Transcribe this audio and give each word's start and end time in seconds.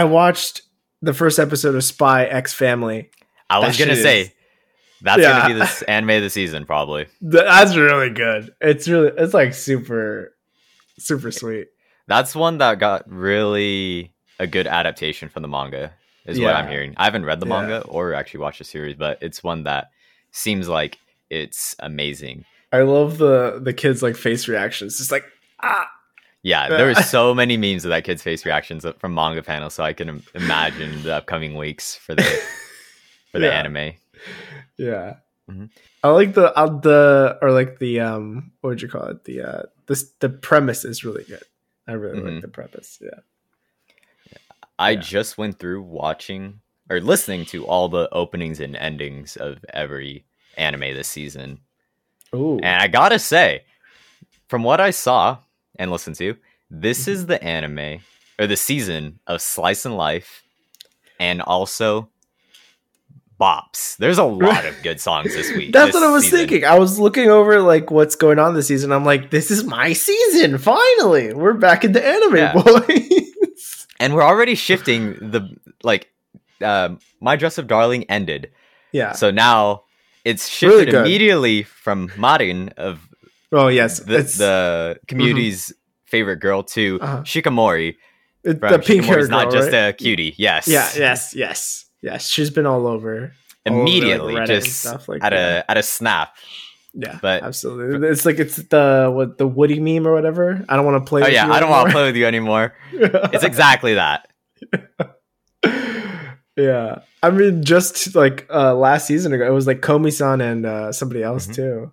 I 0.00 0.04
watched 0.04 0.62
the 1.02 1.12
first 1.12 1.38
episode 1.38 1.74
of 1.74 1.84
Spy 1.84 2.24
X 2.24 2.54
Family. 2.54 3.10
I 3.50 3.58
was 3.58 3.76
That 3.76 3.84
gonna 3.84 4.00
say 4.00 4.20
is- 4.22 4.30
that's 5.02 5.20
Yeah. 5.20 5.42
gonna 5.42 5.54
be 5.54 5.60
the 5.60 5.84
anime 5.90 6.10
of 6.10 6.22
the 6.22 6.30
season, 6.30 6.64
probably. 6.64 7.06
That's 7.20 7.76
really 7.76 8.08
good. 8.08 8.50
It's 8.62 8.88
really 8.88 9.12
it's 9.18 9.34
like 9.34 9.52
super 9.52 10.34
super 10.98 11.30
sweet. 11.30 11.68
That's 12.08 12.34
one 12.34 12.58
that 12.58 12.78
got 12.78 13.04
really 13.10 14.14
a 14.38 14.46
good 14.46 14.66
adaptation 14.66 15.28
from 15.28 15.42
the 15.42 15.48
manga, 15.48 15.92
is 16.26 16.40
what 16.40 16.54
I'm 16.56 16.68
hearing. 16.68 16.94
I 16.96 17.04
haven't 17.04 17.26
read 17.26 17.40
the 17.40 17.46
Yeah. 17.46 17.60
manga 17.60 17.80
or 17.86 18.14
actually 18.14 18.40
watched 18.40 18.58
the 18.60 18.64
series, 18.64 18.96
but 18.96 19.18
it's 19.20 19.42
one 19.44 19.64
that 19.64 19.88
seems 20.32 20.66
like 20.66 20.96
it's 21.28 21.76
amazing. 21.78 22.46
I 22.72 22.82
love 22.82 23.18
the 23.18 23.60
the 23.62 23.74
kids 23.74 24.02
like 24.02 24.16
face 24.16 24.48
reactions. 24.48 24.96
Just 24.96 25.12
like 25.12 25.24
ah 25.62 25.86
Yeah, 26.42 26.68
there 26.68 26.86
were 26.86 26.94
so 26.94 27.34
many 27.34 27.56
memes 27.58 27.84
of 27.84 27.90
that 27.90 28.04
kid's 28.04 28.22
face 28.22 28.46
reactions 28.46 28.86
from 28.98 29.14
manga 29.14 29.42
panels, 29.42 29.74
so 29.74 29.84
I 29.84 29.92
can 29.92 30.22
imagine 30.34 31.02
the 31.02 31.16
upcoming 31.16 31.54
weeks 31.54 31.96
for 31.96 32.14
the 32.14 32.22
for 33.32 33.38
the 33.40 33.46
Yeah. 33.46 33.58
anime. 33.58 33.92
yeah. 34.78 35.16
Mhm. 35.50 35.68
I 36.02 36.08
like 36.08 36.32
the 36.34 36.52
uh, 36.56 36.78
the 36.80 37.38
or 37.42 37.50
like 37.52 37.78
the 37.78 38.00
um 38.00 38.52
what 38.60 38.70
would 38.70 38.82
you 38.82 38.88
call 38.88 39.06
it? 39.08 39.24
The 39.24 39.42
uh 39.42 39.62
this 39.86 40.12
the 40.20 40.28
premise 40.30 40.84
is 40.84 41.04
really 41.04 41.24
good. 41.24 41.42
I 41.86 41.92
really 41.92 42.20
Mhm. 42.20 42.32
like 42.34 42.42
the 42.42 42.48
premise. 42.48 42.98
Yeah. 43.02 43.20
I 44.78 44.92
Yeah. 44.92 45.00
just 45.00 45.36
went 45.36 45.58
through 45.58 45.82
watching 45.82 46.60
or 46.88 47.00
listening 47.00 47.44
to 47.46 47.66
all 47.66 47.88
the 47.88 48.08
openings 48.12 48.60
and 48.60 48.74
endings 48.76 49.36
of 49.36 49.62
every 49.74 50.24
anime 50.56 50.94
this 50.94 51.08
season. 51.08 51.60
Ooh. 52.34 52.58
And 52.62 52.80
I 52.82 52.88
gotta 52.88 53.18
say, 53.18 53.64
from 54.48 54.62
what 54.62 54.80
I 54.80 54.90
saw 54.90 55.38
and 55.80 55.90
listened 55.90 56.14
to, 56.16 56.36
this 56.70 57.00
Mm-hmm. 57.02 57.10
is 57.10 57.26
the 57.26 57.42
anime 57.42 58.00
or 58.38 58.46
the 58.46 58.56
season 58.56 59.18
of 59.26 59.40
slice 59.42 59.84
and 59.84 59.96
life 59.96 60.42
and 61.18 61.42
also 61.42 62.08
bops. 63.40 63.96
There's 63.96 64.18
a 64.18 64.24
lot 64.46 64.64
of 64.66 64.80
good 64.82 65.00
songs 65.00 65.34
this 65.34 65.50
week. 65.56 65.72
That's 65.72 65.88
this 65.92 65.94
what 65.94 66.04
I 66.08 66.12
was 66.12 66.24
season. 66.24 66.38
thinking. 66.40 66.64
I 66.64 66.78
was 66.78 66.98
looking 66.98 67.28
over 67.30 67.60
like 67.60 67.90
what's 67.90 68.14
going 68.16 68.38
on 68.38 68.54
this 68.54 68.68
season. 68.68 68.92
I'm 68.92 69.04
like, 69.04 69.30
this 69.30 69.50
is 69.50 69.64
my 69.64 69.92
season. 69.92 70.58
Finally, 70.58 71.34
we're 71.34 71.54
back 71.54 71.84
into 71.84 72.04
anime, 72.04 72.36
Yeah. 72.36 72.52
boys. 72.54 73.06
And 74.02 74.14
we're 74.14 74.22
already 74.22 74.54
shifting 74.54 75.12
the 75.30 75.54
like 75.82 76.10
um 76.64 77.00
My 77.20 77.36
Dress 77.36 77.58
Up 77.58 77.66
Darling 77.66 78.04
ended. 78.04 78.50
yeah. 78.92 79.12
So 79.12 79.30
now 79.30 79.82
it's 80.24 80.62
Really 80.62 80.78
shifted 80.86 80.90
good. 80.92 81.00
immediately 81.06 81.64
from 81.64 82.10
Marin 82.16 82.70
of 82.78 83.06
oh 83.52 83.68
yes, 83.68 84.00
the, 84.00 84.18
it's 84.18 84.38
the 84.38 84.98
community's 85.06 85.72
favorite 86.06 86.36
girl 86.36 86.62
too, 86.62 86.98
Uh-huh. 87.00 87.22
Shikimori. 87.22 87.96
it- 88.44 88.60
the 88.60 88.78
pink 88.78 89.04
hair 89.04 89.20
girl, 89.20 89.28
not 89.28 89.52
just 89.52 89.70
right? 89.72 89.88
a 89.88 89.92
cutie. 89.92 90.34
Yes. 90.38 90.66
yeah. 90.68 90.88
Yes. 90.96 91.34
Yes. 91.34 91.84
Yes. 92.02 92.26
She's 92.28 92.50
been 92.50 92.66
all 92.66 92.86
over. 92.86 92.86
all 92.86 93.16
over, 93.16 93.30
like, 93.66 93.80
Immediately, 93.82 94.46
just 94.46 94.84
like 95.08 95.22
at 95.22 95.30
that. 95.30 95.64
a 95.66 95.70
at 95.70 95.76
a 95.76 95.82
snap. 95.82 96.30
Yeah, 96.92 97.18
but- 97.22 97.44
absolutely. 97.44 98.08
It's 98.08 98.24
like 98.26 98.38
it's 98.40 98.56
the 98.56 99.10
what 99.14 99.38
the 99.38 99.46
Woody 99.46 99.78
meme 99.78 100.06
or 100.06 100.12
whatever. 100.14 100.64
I 100.68 100.74
don't 100.76 100.84
want 100.84 101.04
to 101.04 101.08
play. 101.08 101.22
Oh 101.22 101.24
with 101.26 101.34
yeah, 101.34 101.46
you 101.46 101.52
I 101.52 101.60
don't 101.60 101.70
want 101.70 101.88
to 101.88 101.92
play 101.92 102.06
with 102.06 102.16
you 102.16 102.26
anymore. 102.26 102.74
It's 102.92 103.44
exactly 103.44 103.94
that. 103.94 104.26
yeah, 106.56 106.98
I 107.22 107.30
mean, 107.30 107.62
just 107.64 108.14
like 108.14 108.46
uh 108.50 108.74
last 108.74 109.06
season 109.06 109.32
ago, 109.32 109.46
it 109.46 109.52
was 109.54 109.66
like 109.66 109.80
Komi-san 109.80 110.40
and 110.40 110.66
uh 110.66 110.92
somebody 110.92 111.22
else 111.22 111.46
Mhm. 111.46 111.54
too. 111.54 111.92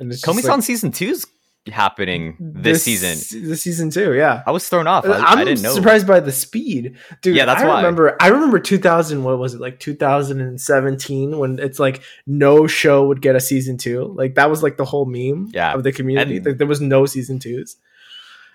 And 0.00 0.10
it's 0.10 0.22
just, 0.22 0.38
Komi-san 0.38 0.50
like, 0.56 0.62
season 0.62 0.90
two 0.92 1.08
is 1.10 1.26
happening 1.70 2.36
this, 2.40 2.82
season. 2.84 3.10
This 3.46 3.62
season 3.62 3.90
too, 3.90 4.14
yeah. 4.14 4.42
I 4.46 4.50
was 4.50 4.66
thrown 4.68 4.86
off. 4.86 5.04
I, 5.04 5.12
I'm 5.18 5.38
I 5.38 5.44
didn't 5.44 5.62
know. 5.62 5.74
surprised 5.74 6.06
by 6.06 6.18
the 6.20 6.32
speed, 6.32 6.96
dude. 7.22 7.36
Yeah, 7.36 7.44
that's 7.44 7.62
I 7.62 7.68
why. 7.68 7.76
remember. 7.76 8.16
I 8.20 8.28
remember 8.28 8.58
2000. 8.58 9.22
What 9.22 9.38
was 9.38 9.54
it 9.54 9.60
like 9.60 9.78
2017 9.78 11.38
when 11.38 11.58
it's 11.58 11.78
like 11.78 12.02
no 12.26 12.66
show 12.66 13.06
would 13.06 13.20
get 13.20 13.36
a 13.36 13.40
season 13.40 13.76
two. 13.76 14.04
Like 14.16 14.34
that 14.36 14.48
was 14.50 14.62
like 14.62 14.76
the 14.78 14.84
whole 14.86 15.04
meme 15.04 15.50
Yeah. 15.52 15.74
of 15.74 15.82
the 15.84 15.92
community. 15.92 16.38
And- 16.38 16.46
like 16.46 16.58
there 16.58 16.66
was 16.66 16.80
no 16.80 17.06
season 17.06 17.38
twos, 17.38 17.76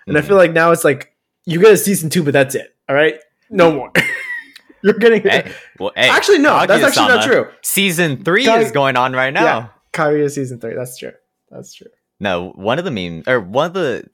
and 0.06 0.18
I 0.18 0.20
Mhm. 0.20 0.24
feel 0.26 0.36
like 0.36 0.52
now 0.52 0.72
it's 0.72 0.84
like 0.84 1.12
you 1.44 1.60
get 1.60 1.72
a 1.72 1.76
season 1.76 2.10
two, 2.10 2.24
but 2.24 2.32
that's 2.32 2.54
it. 2.56 2.74
All 2.88 2.96
right, 2.96 3.20
no 3.50 3.68
mm-hmm. 3.68 3.76
more. 3.76 3.92
You're 4.82 4.94
getting 4.94 5.26
eh, 5.26 5.42
Hey, 5.42 5.52
well, 5.78 5.92
hey, 5.96 6.08
actually 6.08 6.38
no. 6.38 6.64
That's 6.66 6.82
actually 6.84 7.08
not 7.08 7.24
true. 7.24 7.48
Season 7.62 8.22
three 8.24 8.44
Kag- 8.44 8.62
is 8.62 8.72
going 8.72 8.96
on 8.96 9.12
right 9.14 9.32
now. 9.32 9.44
Yeah. 9.44 9.68
Kaguya 9.92 10.30
season 10.30 10.60
three. 10.60 10.74
That's 10.74 10.96
true. 10.98 11.12
That's 11.56 11.74
true. 11.74 11.88
No, 12.20 12.50
one 12.54 12.78
of 12.78 12.84
the 12.84 12.90
memes 12.90 13.26
or 13.26 13.40
one 13.40 13.66
of 13.66 13.72
the 13.74 14.08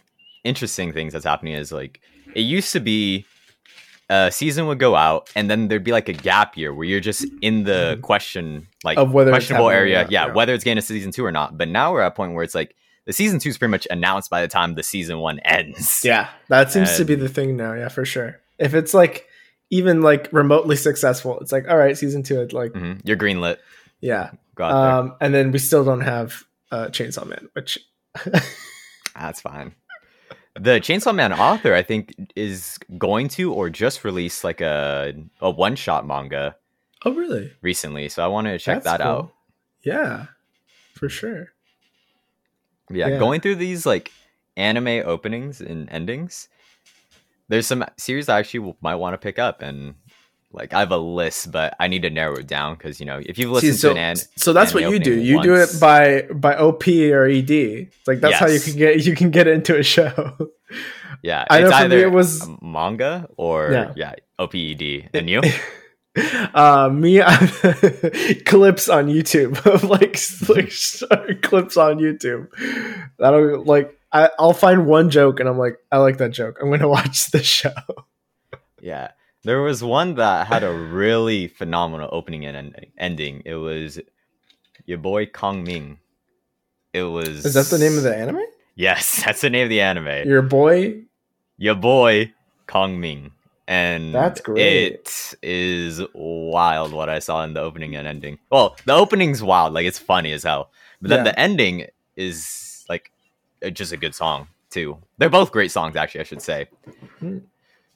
interesting 0.45 0.93
things 0.93 1.13
that's 1.13 1.25
happening 1.25 1.55
is 1.55 1.71
like 1.71 2.01
it 2.35 2.41
used 2.41 2.73
to 2.73 2.81
be 2.81 3.25
a 4.11 4.31
season 4.33 4.67
would 4.67 4.79
go 4.79 4.97
out 4.97 5.31
and 5.37 5.49
then 5.51 5.69
there'd 5.69 5.85
be 5.85 5.93
like 5.93 6.09
a 6.09 6.13
gap 6.13 6.57
year 6.57 6.75
where 6.75 6.85
you're 6.85 7.01
just 7.01 7.25
in 7.41 7.65
the 7.65 7.99
question 8.03 8.67
like 8.85 8.99
Mm-hmm. 8.99 9.09
Of 9.09 9.15
whether 9.15 9.31
it's 9.31 9.35
questionable 9.37 9.71
area, 9.71 10.03
not, 10.03 10.11
yeah, 10.11 10.27
yeah. 10.27 10.33
whether 10.33 10.53
it's 10.53 10.65
getting 10.65 10.79
a 10.79 10.83
season 10.83 11.13
two 11.13 11.25
or 11.25 11.31
not. 11.33 11.57
But 11.57 11.69
now 11.69 11.93
we're 11.93 12.01
at 12.03 12.09
a 12.09 12.15
point 12.15 12.35
where 12.35 12.43
it's 12.45 12.55
like 12.55 12.75
the 13.07 13.13
season 13.13 13.39
two 13.39 13.49
is 13.51 13.59
pretty 13.59 13.71
much 13.71 13.87
announced 13.91 14.29
by 14.31 14.43
the 14.43 14.49
time 14.49 14.75
the 14.75 14.83
season 14.83 15.19
one 15.19 15.39
ends. 15.45 16.03
Yeah, 16.05 16.29
that 16.49 16.73
seems 16.73 16.97
to 16.97 17.05
be 17.05 17.15
the 17.15 17.29
thing 17.29 17.57
now. 17.57 17.73
Yeah, 17.75 17.89
for 17.89 18.05
sure. 18.05 18.41
If 18.59 18.75
it's 18.75 18.93
like 18.93 19.27
even 19.71 20.03
like 20.03 20.29
remotely 20.33 20.77
successful, 20.77 21.39
it's 21.41 21.53
like 21.53 21.69
all 21.69 21.77
right, 21.77 21.97
season 21.97 22.23
two. 22.25 22.41
It's 22.43 22.53
like 22.53 22.73
Mhm. 22.73 23.01
You're 23.05 23.17
greenlit. 23.17 23.57
yeah, 24.01 24.31
Go 24.57 24.65
out 24.65 24.83
there. 24.83 24.93
um, 24.99 25.15
and 25.21 25.33
then 25.33 25.53
we 25.53 25.59
still 25.61 25.85
don't 25.85 26.01
have 26.03 26.43
uh, 26.73 26.89
Chainsaw 26.89 27.25
Man, 27.27 27.49
which 27.53 27.79
That's 29.15 29.41
fine. 29.41 29.75
The 30.55 30.81
Chainsaw 30.81 31.15
Man 31.15 31.33
author, 31.33 31.73
I 31.75 31.83
think, 31.83 32.15
is 32.37 32.79
going 32.99 33.29
to 33.29 33.53
or 33.55 33.71
just 33.71 34.05
released 34.05 34.43
like 34.45 34.61
a 34.61 35.15
a 35.41 35.51
one 35.51 35.77
shot 35.77 36.07
manga 36.07 36.57
oh 37.05 37.13
really? 37.13 37.53
recently, 37.63 38.09
so 38.09 38.25
I 38.25 38.27
wanted 38.27 38.53
to 38.53 38.59
check 38.59 38.83
That's 38.83 38.99
that 38.99 39.05
cool. 39.05 39.11
out. 39.13 39.33
Yeah, 39.85 40.27
for 40.95 41.09
sure. 41.09 41.53
Yeah, 42.91 43.09
Yeah. 43.09 43.19
going 43.19 43.41
through 43.41 43.57
these 43.57 43.87
like 43.87 44.13
anime 44.57 45.03
openings 45.07 45.61
and 45.63 45.89
endings, 45.91 46.49
there's 47.49 47.67
some 47.67 47.85
series 47.97 48.29
I 48.29 48.39
actually 48.39 48.75
might 48.83 48.97
want 48.97 49.15
to 49.15 49.19
pick 49.19 49.39
up, 49.39 49.63
and 49.63 49.95
like 50.53 50.73
I 50.75 50.81
have 50.81 50.91
a 50.93 50.97
list, 50.99 51.51
but 51.51 51.75
I 51.81 51.89
need 51.89 52.03
to 52.03 52.11
narrow 52.11 52.37
it 52.37 52.47
down 52.47 52.75
because 52.75 53.01
you 53.01 53.07
know 53.07 53.21
if 53.25 53.39
you've 53.39 53.51
listened 53.51 53.75
See, 53.75 53.79
so, 53.79 53.95
to 53.95 53.99
an 54.01 54.17
so 54.37 54.53
that's 54.53 54.75
what 54.75 54.83
you 54.91 54.99
do. 54.99 55.15
You 55.15 55.43
do 55.43 55.55
it 55.55 55.71
by 55.81 56.23
by 56.33 56.57
OP 56.57 56.87
or 56.89 57.27
ED. 57.27 57.51
It's 57.51 58.07
like 58.09 58.21
that's 58.21 58.37
how 58.37 58.47
you 58.49 58.61
can 58.61 58.77
get 58.77 59.05
you 59.07 59.15
can 59.15 59.31
get 59.31 59.47
into 59.47 59.79
a 59.79 59.83
show. 59.83 60.51
yeah, 61.23 61.45
I 61.51 61.61
know 61.61 61.69
it's 61.69 61.77
for 61.77 61.89
me 61.89 61.97
either 61.97 61.99
it 62.07 62.13
was- 62.13 62.49
manga 62.61 63.29
or 63.37 63.71
Yeah. 63.73 63.93
yeah, 63.97 64.15
OPED, 64.39 65.09
and 65.15 65.29
you. 65.31 65.41
uh 66.55 66.91
me 66.93 67.21
clips 68.45 68.89
on 68.91 69.07
youtube 69.07 69.57
of 69.75 69.83
like 69.85 70.19
like 71.11 71.41
clips 71.41 71.79
on 71.79 71.97
youtube 71.97 72.49
that'll 73.19 73.65
like 73.65 73.99
I, 74.13 74.29
i'll 74.39 74.53
find 74.53 74.85
one 74.87 75.09
joke 75.09 75.41
and 75.41 75.49
i'm 75.49 75.57
like 75.57 75.79
i 75.91 75.97
like 75.97 76.19
that 76.19 76.33
joke 76.33 76.59
i'm 76.61 76.69
gonna 76.69 76.87
watch 76.87 77.31
the 77.31 77.43
show 77.43 77.73
Yeah. 78.83 79.13
There 79.45 79.61
was 79.61 79.83
one 79.83 80.15
that 80.17 80.47
had 80.47 80.63
a 80.63 80.73
really 80.73 81.49
phenomenal 81.49 82.09
opening 82.13 82.45
and 82.47 82.75
ending. 82.97 83.43
It 83.45 83.57
was 83.57 83.99
your 84.87 84.99
boy 84.99 85.27
Kong 85.27 85.65
Ming. 85.65 85.99
It 86.93 87.03
was 87.05 87.45
is 87.47 87.55
that 87.55 87.67
the 87.67 87.79
name 87.83 87.97
of 87.97 88.05
the 88.05 88.15
anime 88.15 88.43
Yes, 88.75 89.23
that's 89.25 89.41
the 89.41 89.51
name 89.51 89.65
of 89.65 89.69
the 89.71 89.81
anime. 89.81 90.29
your 90.29 90.43
boy 90.43 91.03
your 91.59 91.75
boy 91.75 92.33
Kong 92.67 93.01
Ming. 93.01 93.33
And 93.69 94.15
That's 94.15 94.41
great. 94.41 94.61
It 94.61 95.35
is 95.43 96.03
wild 96.15 96.93
what 96.93 97.09
I 97.09 97.21
saw 97.21 97.45
in 97.45 97.55
the 97.55 97.61
opening 97.61 97.95
and 97.97 98.07
ending. 98.09 98.39
Well, 98.51 98.77
the 98.85 98.93
opening's 98.93 99.43
wild, 99.43 99.73
like 99.73 99.87
it's 99.87 99.99
funny 100.01 100.33
as 100.33 100.43
hell. 100.43 100.71
But 101.01 101.11
then 101.11 101.19
Yeah. 101.25 101.33
the 101.33 101.39
ending 101.41 101.87
is 102.17 102.85
like 102.89 103.11
uh, 103.65 103.71
just 103.71 103.93
a 103.93 103.97
good 103.97 104.15
song 104.15 104.49
too. 104.71 104.99
They're 105.19 105.31
both 105.31 105.53
great 105.53 105.71
songs, 105.71 105.97
actually. 105.97 106.21
I 106.23 106.25
should 106.25 106.43
say. 106.43 106.69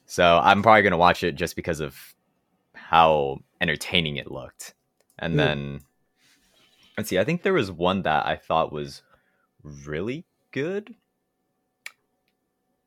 So 0.07 0.39
I'm 0.41 0.63
probably 0.63 0.81
gonna 0.83 0.97
watch 0.97 1.23
it 1.23 1.33
just 1.35 1.55
because 1.55 1.79
of 1.81 1.95
how 2.73 3.39
entertaining 3.61 4.15
it 4.17 4.31
looked. 4.31 4.73
And 5.19 5.33
Hmm. 5.33 5.37
then 5.37 5.81
let's 6.97 7.09
see. 7.09 7.19
I 7.19 7.23
think 7.23 7.43
there 7.43 7.53
was 7.53 7.71
one 7.71 8.03
that 8.03 8.25
I 8.25 8.35
thought 8.37 8.71
was 8.71 9.01
really 9.63 10.25
good, 10.51 10.95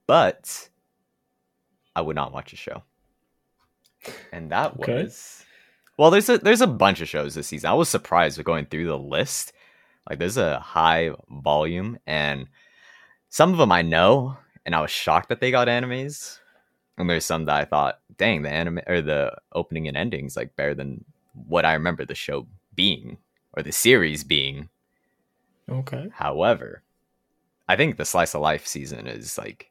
but 0.07 0.69
I 1.95 2.01
would 2.01 2.17
not 2.17 2.33
watch 2.33 2.53
a 2.53 2.57
show. 2.57 2.83
And 4.33 4.51
that 4.53 4.79
Okay. 4.81 5.05
was 5.05 5.45
well. 5.99 6.11
There's 6.11 6.29
a 6.29 6.39
there's 6.39 6.61
a 6.63 6.67
bunch 6.67 7.01
of 7.01 7.09
shows 7.09 7.35
this 7.35 7.49
season. 7.49 7.69
I 7.69 7.75
was 7.75 7.89
surprised 7.89 8.39
with 8.39 8.47
going 8.47 8.67
through 8.67 8.87
the 8.87 8.99
list. 8.99 9.53
Like 10.09 10.19
there's 10.19 10.39
a 10.39 10.59
high 10.59 11.11
volume, 11.29 11.99
and 12.07 12.47
some 13.29 13.53
of 13.53 13.59
them 13.59 13.73
I 13.73 13.83
know, 13.83 14.37
and 14.65 14.75
I 14.75 14.81
was 14.81 14.91
shocked 14.91 15.29
that 15.29 15.41
they 15.41 15.51
got 15.51 15.69
animes. 15.69 16.39
And 17.01 17.11
there's 17.11 17.25
some 17.25 17.47
that 17.47 17.57
I 17.57 17.65
thought, 17.65 18.01
dang, 18.19 18.43
the 18.43 18.51
anime 18.51 18.81
or 18.87 19.01
the 19.01 19.37
opening 19.53 19.89
and 19.89 19.97
endings 19.97 20.37
like 20.37 20.55
better 20.57 20.75
than 20.75 21.05
what 21.49 21.65
I 21.65 21.73
remember 21.75 22.05
the 22.05 22.15
show 22.15 22.47
being 22.75 23.19
or 23.55 23.63
the 23.63 23.73
series 23.73 24.25
being. 24.25 24.69
okay 25.69 26.11
However, 26.11 26.83
I 27.69 27.77
think 27.77 27.97
the 27.97 28.05
slice 28.05 28.35
of 28.35 28.43
life 28.43 28.67
season 28.67 29.07
is 29.07 29.39
like 29.39 29.71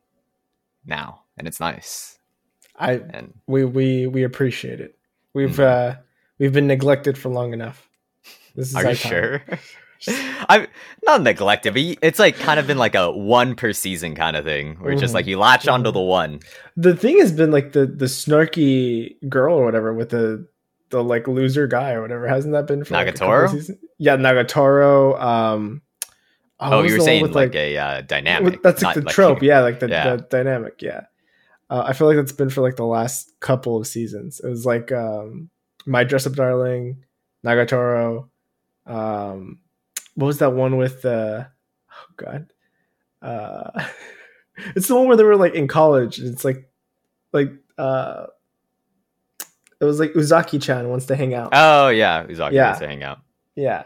now, 0.85 1.23
and 1.37 1.47
it's 1.47 1.59
nice. 1.59 2.19
I 2.75 2.93
And 2.93 3.33
we 3.47 3.65
we 3.65 4.07
we 4.07 4.23
appreciate 4.23 4.79
it. 4.81 4.97
We've 5.33 5.57
Mhm. 5.57 5.59
uh 5.59 5.95
we've 6.39 6.53
been 6.53 6.67
neglected 6.67 7.17
for 7.17 7.29
long 7.29 7.53
enough. 7.53 7.89
This 8.55 8.73
is 8.73 8.75
are 8.75 8.85
you 8.85 8.95
time. 8.95 9.11
sure? 9.11 9.43
I'm 10.49 10.67
not 11.05 11.21
neglected, 11.21 11.73
but 11.73 11.81
it's 12.01 12.19
like 12.19 12.35
kind 12.37 12.59
of 12.59 12.67
been 12.67 12.77
like 12.77 12.95
a 12.95 13.11
one 13.11 13.55
per 13.55 13.73
season 13.73 14.15
kind 14.15 14.35
of 14.37 14.45
thing, 14.45 14.75
where 14.75 14.91
it's 14.91 15.01
just 15.01 15.13
like 15.13 15.25
you 15.25 15.37
latch 15.37 15.67
onto 15.67 15.91
the 15.91 15.99
one. 16.01 16.39
The 16.77 16.95
thing 16.95 17.19
has 17.19 17.31
been 17.31 17.51
like 17.51 17.73
the 17.73 17.85
the 17.85 18.05
snarky 18.05 19.15
girl 19.27 19.55
or 19.55 19.65
whatever 19.65 19.93
with 19.93 20.09
the 20.09 20.47
the 20.89 21.03
like 21.03 21.27
loser 21.27 21.67
guy 21.67 21.91
or 21.93 22.01
whatever. 22.01 22.27
Hasn't 22.27 22.53
that 22.53 22.65
been 22.67 22.83
for 22.83 22.93
like, 22.93 23.07
Nagatoro? 23.13 23.51
seasons? 23.51 23.77
Yeah, 23.97 24.15
Nagatoro. 24.17 25.19
Um, 25.21 25.81
Oh, 26.61 26.79
what 26.81 26.89
you 26.89 26.97
were 26.97 27.03
saying 27.05 27.21
with, 27.21 27.35
like, 27.35 27.55
a 27.55 27.77
uh, 27.77 28.01
dynamic. 28.01 28.55
with- 28.55 28.63
that's 28.63 28.83
like 28.83 28.95
the 28.95 29.03
trope, 29.03 29.41
yeah, 29.41 29.61
like 29.61 29.79
the, 29.79 29.87
Yeah. 29.87 30.17
the 30.17 30.23
dynamic, 30.23 30.81
yeah. 30.81 31.03
Uh, 31.69 31.83
I 31.87 31.93
feel 31.93 32.05
like 32.07 32.17
that's 32.17 32.33
been 32.33 32.49
for 32.49 32.59
like 32.59 32.75
the 32.75 32.83
last 32.85 33.31
couple 33.39 33.77
of 33.77 33.87
seasons. 33.87 34.41
It 34.43 34.49
was 34.49 34.65
like 34.65 34.91
um, 34.91 35.49
My 35.85 36.03
Dress 36.03 36.27
Up 36.27 36.33
Darling, 36.33 37.05
Nagatoro. 37.45 38.27
Um, 38.85 39.59
what 40.19 40.27
was 40.27 40.37
that 40.39 40.51
one 40.53 40.75
with? 40.77 41.05
Uh, 41.05 41.45
oh 41.91 42.13
God, 42.17 42.51
uh, 43.21 43.85
it's 44.75 44.87
the 44.87 44.95
one 44.95 45.07
where 45.07 45.17
they 45.17 45.23
were 45.23 45.35
like 45.37 45.53
in 45.55 45.67
college. 45.67 46.19
And 46.19 46.27
it's 46.33 46.43
like, 46.43 46.69
like 47.33 47.51
uh, 47.77 48.25
it 49.79 49.85
was 49.85 49.99
like 49.99 50.13
Uzaki-chan 50.13 50.89
wants 50.89 51.05
to 51.07 51.15
hang 51.15 51.33
out. 51.33 51.49
Oh 51.53 51.87
yeah, 51.89 52.25
Uzaki 52.25 52.51
Yeah. 52.53 52.65
wants 52.65 52.79
to 52.79 52.87
hang 52.87 53.03
out. 53.03 53.19
yeah, 53.55 53.83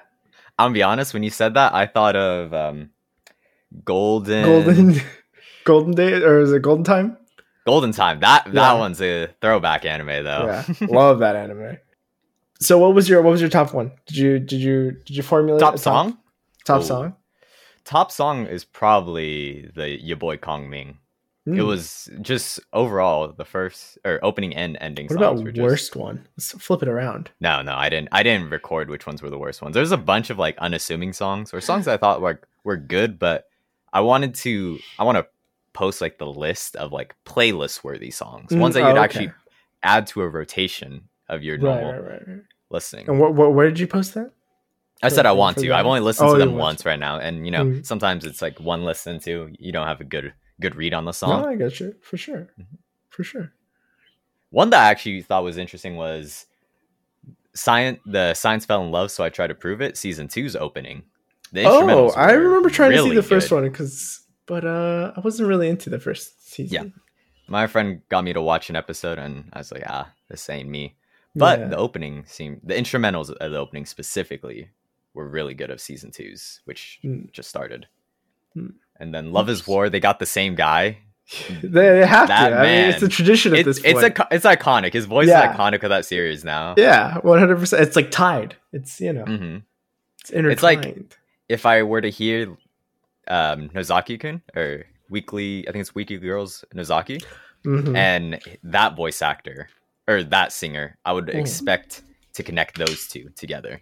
I'm 0.57 0.65
gonna 0.67 0.73
be 0.73 0.83
honest. 0.83 1.13
When 1.13 1.23
you 1.23 1.29
said 1.29 1.53
that, 1.53 1.73
I 1.73 1.85
thought 1.85 2.15
of 2.15 2.53
um, 2.53 2.89
Golden 3.85 4.43
Golden, 4.43 5.01
Golden 5.65 5.91
Day, 5.93 6.13
or 6.21 6.39
is 6.41 6.51
it 6.51 6.61
Golden 6.61 6.83
Time? 6.83 7.17
Golden 7.65 7.91
Time. 7.91 8.19
That 8.21 8.45
that 8.45 8.53
Yeah. 8.53 8.73
one's 8.79 9.01
a 9.01 9.27
throwback 9.41 9.85
anime 9.85 10.23
though. 10.23 10.45
Yeah, 10.47 10.63
love 10.87 11.19
that 11.19 11.35
anime. 11.35 11.77
So 12.59 12.77
what 12.77 12.93
was 12.95 13.07
your 13.09 13.21
what 13.21 13.31
was 13.31 13.41
your 13.41 13.49
top 13.49 13.73
one? 13.73 13.91
Did 14.07 14.17
you 14.17 14.39
did 14.39 14.59
you 14.61 14.91
did 15.05 15.15
you 15.17 15.23
formulate 15.23 15.59
Top 15.61 15.75
a 15.75 15.77
song. 15.77 16.17
Top 16.65 16.83
song. 16.83 17.15
Top 17.85 18.11
song 18.11 18.45
is 18.45 18.63
probably 18.65 19.69
the 19.75 20.01
your 20.01 20.17
boy 20.17 20.37
Kong 20.37 20.69
Ming. 20.69 20.99
It 21.45 21.51
Hmm. 21.55 21.65
was 21.67 22.09
just 22.21 22.61
overall 22.71 23.27
the 23.27 23.43
first 23.43 23.97
or 24.05 24.17
opening 24.23 24.55
and 24.55 24.77
ending 24.79 25.07
What 25.07 25.19
songs 25.19 25.41
about 25.41 25.43
were 25.43 25.51
just 25.51 25.61
worst 25.61 25.95
one? 25.97 26.25
Let's 26.37 26.53
flip 26.53 26.81
it 26.81 26.87
around. 26.87 27.31
No, 27.41 27.61
no, 27.61 27.75
I 27.75 27.89
didn't. 27.89 28.07
I 28.13 28.23
didn't 28.23 28.49
record 28.49 28.89
which 28.89 29.05
ones 29.05 29.21
were 29.21 29.29
the 29.29 29.37
worst 29.37 29.61
ones. 29.61 29.73
There's 29.73 29.91
a 29.91 29.97
bunch 29.97 30.29
of 30.29 30.39
like 30.39 30.57
unassuming 30.59 31.11
songs 31.11 31.53
or 31.53 31.59
songs 31.59 31.85
I 31.87 31.97
thought 31.97 32.21
were 32.21 32.39
were 32.63 32.77
good, 32.77 33.19
but 33.19 33.49
I 33.91 33.99
wanted 33.99 34.35
to. 34.35 34.79
I 34.97 35.03
want 35.03 35.17
to 35.17 35.27
post 35.73 35.99
like 35.99 36.17
the 36.17 36.27
list 36.27 36.77
of 36.77 36.93
like 36.93 37.13
playlist 37.25 37.83
worthy 37.83 38.11
songs, 38.11 38.51
Mm, 38.53 38.59
ones 38.59 38.75
that 38.75 38.83
oh, 38.83 38.87
you'd 38.87 38.91
okay. 38.97 39.03
actually 39.03 39.31
add 39.81 40.07
to 40.07 40.21
a 40.21 40.29
rotation 40.29 41.09
of 41.27 41.43
your 41.43 41.57
normal 41.57 41.91
right, 41.91 42.03
right, 42.03 42.27
right. 42.27 42.41
listening. 42.69 43.09
And 43.09 43.19
what, 43.19 43.33
what 43.33 43.53
where 43.53 43.67
did 43.67 43.79
you 43.79 43.87
post 43.87 44.13
that? 44.13 44.31
I 45.03 45.09
said 45.09 45.25
I 45.25 45.31
want 45.33 45.57
to. 45.57 45.61
the 45.67 45.73
I've 45.73 45.85
only 45.85 45.99
listened 45.99 46.29
Oh, 46.29 46.33
to 46.33 46.39
them 46.39 46.55
once 46.55 46.85
right 46.85 46.99
now, 46.99 47.19
and 47.19 47.45
you 47.45 47.51
know 47.51 47.65
Mhm. 47.65 47.85
sometimes 47.85 48.25
it's 48.25 48.41
like 48.41 48.59
one 48.59 48.83
listen 48.85 49.19
to. 49.21 49.49
You 49.59 49.71
don't 49.71 49.87
have 49.87 50.01
a 50.01 50.03
good 50.05 50.33
good 50.61 50.75
read 50.75 50.93
on 50.93 51.05
the 51.05 51.11
song. 51.11 51.41
No. 51.41 51.47
I 51.49 51.55
got 51.55 51.79
you 51.79 51.95
for 52.01 52.17
sure, 52.17 52.49
Mm-hmm. 52.59 52.75
for 53.09 53.23
sure. 53.23 53.51
One 54.49 54.69
that 54.69 54.81
I 54.85 54.89
actually 54.91 55.21
thought 55.23 55.43
was 55.43 55.57
interesting 55.57 55.95
was 55.95 56.45
science. 57.55 57.99
The 58.05 58.33
science 58.33 58.65
fell 58.65 58.83
in 58.83 58.91
love, 58.91 59.11
so 59.11 59.23
I 59.23 59.29
tried 59.29 59.47
to 59.47 59.55
prove 59.55 59.81
it. 59.81 59.97
Season 59.97 60.27
two's 60.27 60.55
opening. 60.55 61.03
Oh, 61.55 62.09
I 62.15 62.31
remember 62.31 62.69
trying 62.69 62.91
to 62.91 63.03
see 63.03 63.13
the 63.13 63.21
first 63.21 63.49
good. 63.49 63.55
one 63.55 63.63
because, 63.69 64.21
but 64.47 64.65
uh, 64.65 65.11
I 65.15 65.19
wasn't 65.19 65.47
really 65.49 65.69
into 65.69 65.89
the 65.91 65.99
first 65.99 66.51
season. 66.51 66.73
Yeah, 66.95 67.01
My 67.47 67.67
friend 67.67 68.01
got 68.09 68.23
me 68.23 68.33
to 68.33 68.41
watch 68.41 68.69
an 68.71 68.75
episode, 68.75 69.19
and 69.19 69.49
I 69.53 69.59
was 69.59 69.71
like, 69.71 69.83
ah, 69.87 70.09
this 70.29 70.49
ain't 70.49 70.67
me. 70.69 70.95
But 71.35 71.59
Yeah. 71.59 71.67
the 71.67 71.77
opening 71.77 72.25
seemed 72.27 72.61
the 72.63 72.73
instrumentals 72.73 73.29
of 73.31 73.51
the 73.51 73.57
opening 73.57 73.85
specifically 73.85 74.69
were 75.13 75.27
really 75.27 75.53
good 75.53 75.69
of 75.69 75.79
season 75.81 76.11
twos, 76.11 76.61
which 76.65 76.99
Mm. 77.03 77.31
just 77.31 77.49
started. 77.49 77.87
Hmm. 78.53 78.67
And 78.99 79.13
then 79.13 79.31
Love 79.31 79.49
is 79.49 79.65
War, 79.67 79.89
they 79.89 79.99
got 79.99 80.19
the 80.19 80.25
same 80.25 80.55
guy. 80.55 80.99
they, 81.63 82.05
have 82.05 82.27
That 82.27 82.49
to. 82.49 82.55
I 82.57 82.63
mean, 82.63 82.89
it's 82.89 83.01
a 83.01 83.07
tradition 83.07 83.53
at 83.53 83.59
It's 83.59 83.79
this 83.81 83.93
point. 83.93 84.05
it's 84.07 84.19
a 84.19 84.27
it's 84.31 84.45
iconic. 84.45 84.91
His 84.93 85.05
voice 85.05 85.27
Yeah. 85.29 85.51
is 85.51 85.57
iconic 85.57 85.81
of 85.83 85.89
that 85.89 86.05
series 86.05 86.43
now. 86.43 86.75
yeah, 86.77 87.17
one 87.19 87.39
hundred 87.39 87.59
percent. 87.59 87.81
It's 87.81 87.95
like 87.95 88.11
tied. 88.11 88.55
It's 88.73 88.99
you 88.99 89.13
know, 89.13 89.23
hmm 89.25 89.57
it's 90.19 90.29
intertwined. 90.31 90.85
It's 90.85 90.95
like- 90.97 91.17
If 91.49 91.65
I 91.65 91.83
were 91.83 92.01
to 92.01 92.09
hear 92.09 92.57
um 93.29 93.69
Nozaki-kun 93.73 94.41
or 94.55 94.85
Weekly, 95.09 95.67
I 95.67 95.71
think 95.71 95.81
it's 95.81 95.95
Weekly 95.95 96.17
Girls 96.17 96.65
Nozaki, 96.73 97.21
Mhm. 97.65 97.95
and 97.95 98.39
that 98.63 98.95
voice 98.97 99.21
actor 99.21 99.69
or 100.07 100.23
that 100.23 100.51
singer, 100.51 100.97
I 101.05 101.13
would 101.13 101.27
Mm. 101.27 101.35
expect 101.39 102.01
to 102.33 102.43
connect 102.43 102.77
those 102.77 103.07
two 103.07 103.29
together. 103.37 103.79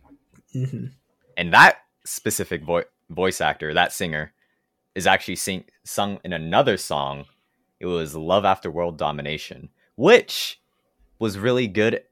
And 1.38 1.54
that 1.54 1.78
specific 2.06 2.64
vo- 2.64 2.84
voice 3.10 3.42
actor, 3.42 3.74
that 3.74 3.92
singer, 3.94 4.34
is 4.96 5.08
actually 5.08 5.36
sing- 5.38 5.66
sung 5.84 6.20
in 6.24 6.34
another 6.34 6.78
song. 6.78 7.26
It 7.80 7.86
was 7.88 8.16
"Love 8.16 8.46
After 8.46 8.70
World 8.70 8.98
Domination," 8.98 9.70
which 9.96 10.60
was 11.20 11.38
really 11.38 11.68
good. 11.68 12.04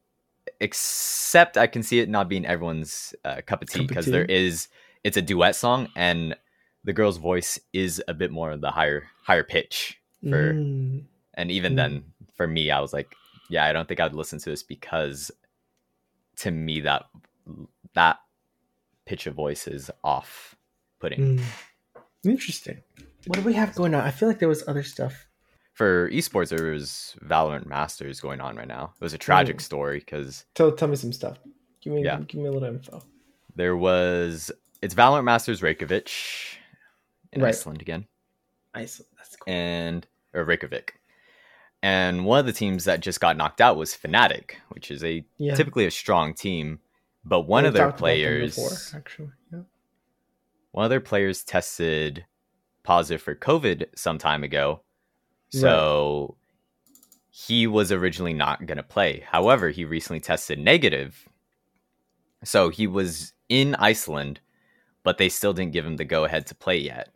Except 0.60 1.58
I 1.58 1.68
can 1.68 1.84
see 1.84 2.00
it 2.00 2.10
not 2.10 2.28
being 2.28 2.46
everyone's 2.46 3.14
uh, 3.24 3.42
cup 3.46 3.62
of 3.62 3.70
tea 3.70 3.86
because 3.86 4.06
there 4.08 4.26
is 4.26 4.68
it's 5.04 5.16
a 5.16 5.22
duet 5.22 5.56
song 5.56 5.88
and 5.96 6.36
the 6.84 6.92
girl's 6.92 7.18
voice 7.18 7.60
is 7.72 8.02
a 8.08 8.14
bit 8.14 8.32
more 8.32 8.52
of 8.52 8.60
the 8.62 8.72
higher 8.72 9.04
higher 9.24 9.44
pitch 9.44 10.00
for 10.22 10.54
Mm. 10.54 11.04
and 11.36 11.52
even 11.52 11.74
Mm. 11.74 11.76
then 11.78 12.04
for 12.36 12.46
me 12.48 12.72
i 12.72 12.80
was 12.82 12.92
like 12.92 13.16
yeah 13.50 13.64
i 13.66 13.72
don't 13.72 13.88
think 13.88 14.02
i'd 14.02 14.14
listen 14.14 14.38
to 14.40 14.50
this 14.50 14.64
because 14.64 15.32
to 16.38 16.52
me 16.52 16.82
that 16.82 17.06
that 17.94 18.20
pitch 19.10 19.26
of 19.26 19.34
voice 19.34 19.68
is 19.68 19.90
off 20.04 20.56
putting 21.00 21.20
Mm. 21.40 21.44
Interesting. 22.24 22.84
What 23.28 23.40
do 23.40 23.46
we 23.46 23.54
have 23.54 23.74
going 23.74 23.96
on? 23.96 24.02
I 24.04 24.12
feel 24.12 24.28
like 24.28 24.38
there 24.40 24.48
was 24.50 24.68
other 24.68 24.84
stuff. 24.84 25.26
for 25.74 26.10
esports 26.12 26.50
there 26.50 26.72
was 26.74 27.16
valorant 27.24 27.66
masters 27.66 28.20
going 28.20 28.42
on 28.42 28.56
right 28.58 28.68
now 28.68 28.94
it 29.00 29.04
was 29.04 29.14
a 29.14 29.18
tragic 29.18 29.58
Mm. 29.58 29.62
story 29.62 30.00
because 30.00 30.44
Tell 30.54 30.72
tell 30.74 30.90
me 30.90 30.98
some 30.98 31.14
stuff. 31.14 31.38
Give 31.82 31.94
me 31.94 32.04
Yeah. 32.04 32.20
give 32.28 32.42
me 32.42 32.48
a 32.48 32.52
little 32.52 32.68
info. 32.76 33.02
there 33.56 33.76
was 33.78 34.52
it's 34.82 34.94
valorant 34.94 35.24
masters 35.24 35.64
reykjavik 35.64 36.10
in 37.32 37.42
Right. 37.42 37.50
iceland 37.50 37.82
again 37.82 38.06
Iceland, 38.76 39.10
That's 39.18 39.36
cool. 39.38 39.52
and 39.54 40.06
or 40.34 40.44
reykjavik 40.44 40.88
and 41.82 42.26
one 42.26 42.40
of 42.42 42.46
the 42.46 42.52
teams 42.62 42.84
that 42.84 43.00
just 43.00 43.22
got 43.22 43.38
knocked 43.38 43.62
out 43.62 43.78
was 43.78 43.96
Fnatic, 43.96 44.56
which 44.70 44.92
is 44.92 45.02
a 45.04 45.26
Yeah. 45.38 45.56
typically 45.56 45.86
a 45.86 45.92
strong 45.92 46.34
team, 46.34 46.80
but 47.26 47.42
one 47.42 47.64
We've 47.64 47.70
of 47.70 47.74
their 47.74 47.86
talked 47.88 48.00
about 48.00 48.08
them 48.08 48.16
players 48.16 48.56
before, 48.56 48.98
actually. 49.00 49.30
Yeah. 49.52 49.60
one 50.72 50.86
of 50.86 50.90
their 50.90 51.00
players 51.02 51.44
tested 51.44 52.26
positive 52.84 53.22
for 53.22 53.36
COVID 53.36 53.88
some 53.96 54.18
time 54.18 54.44
ago. 54.44 54.82
So 55.52 56.38
he 57.32 57.66
was 57.68 57.92
originally 57.92 58.34
not 58.34 58.66
going 58.66 58.78
to 58.78 58.84
play. 58.84 59.24
However, 59.28 59.70
he 59.70 59.84
recently 59.86 60.20
tested 60.20 60.60
negative. 60.60 61.28
So 62.44 62.70
he 62.70 62.86
was 62.88 63.34
in 63.50 63.76
Iceland, 63.76 64.40
but 65.04 65.18
they 65.18 65.30
still 65.30 65.54
didn't 65.54 65.74
give 65.74 65.86
him 65.86 65.98
the 65.98 66.06
go 66.06 66.24
ahead 66.26 66.46
to 66.48 66.56
play 66.56 66.78
yet. 66.78 67.10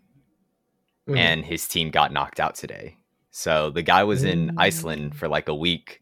Mhm. 1.08 1.18
And 1.18 1.46
his 1.46 1.68
team 1.68 1.92
got 1.92 2.12
knocked 2.12 2.40
out 2.40 2.56
today. 2.56 2.98
So 3.32 3.70
the 3.70 3.82
guy 3.84 4.04
was 4.04 4.24
in 4.24 4.50
Mm. 4.50 4.56
Iceland 4.58 5.16
for 5.16 5.28
like 5.28 5.48
a 5.50 5.56
week 5.56 6.02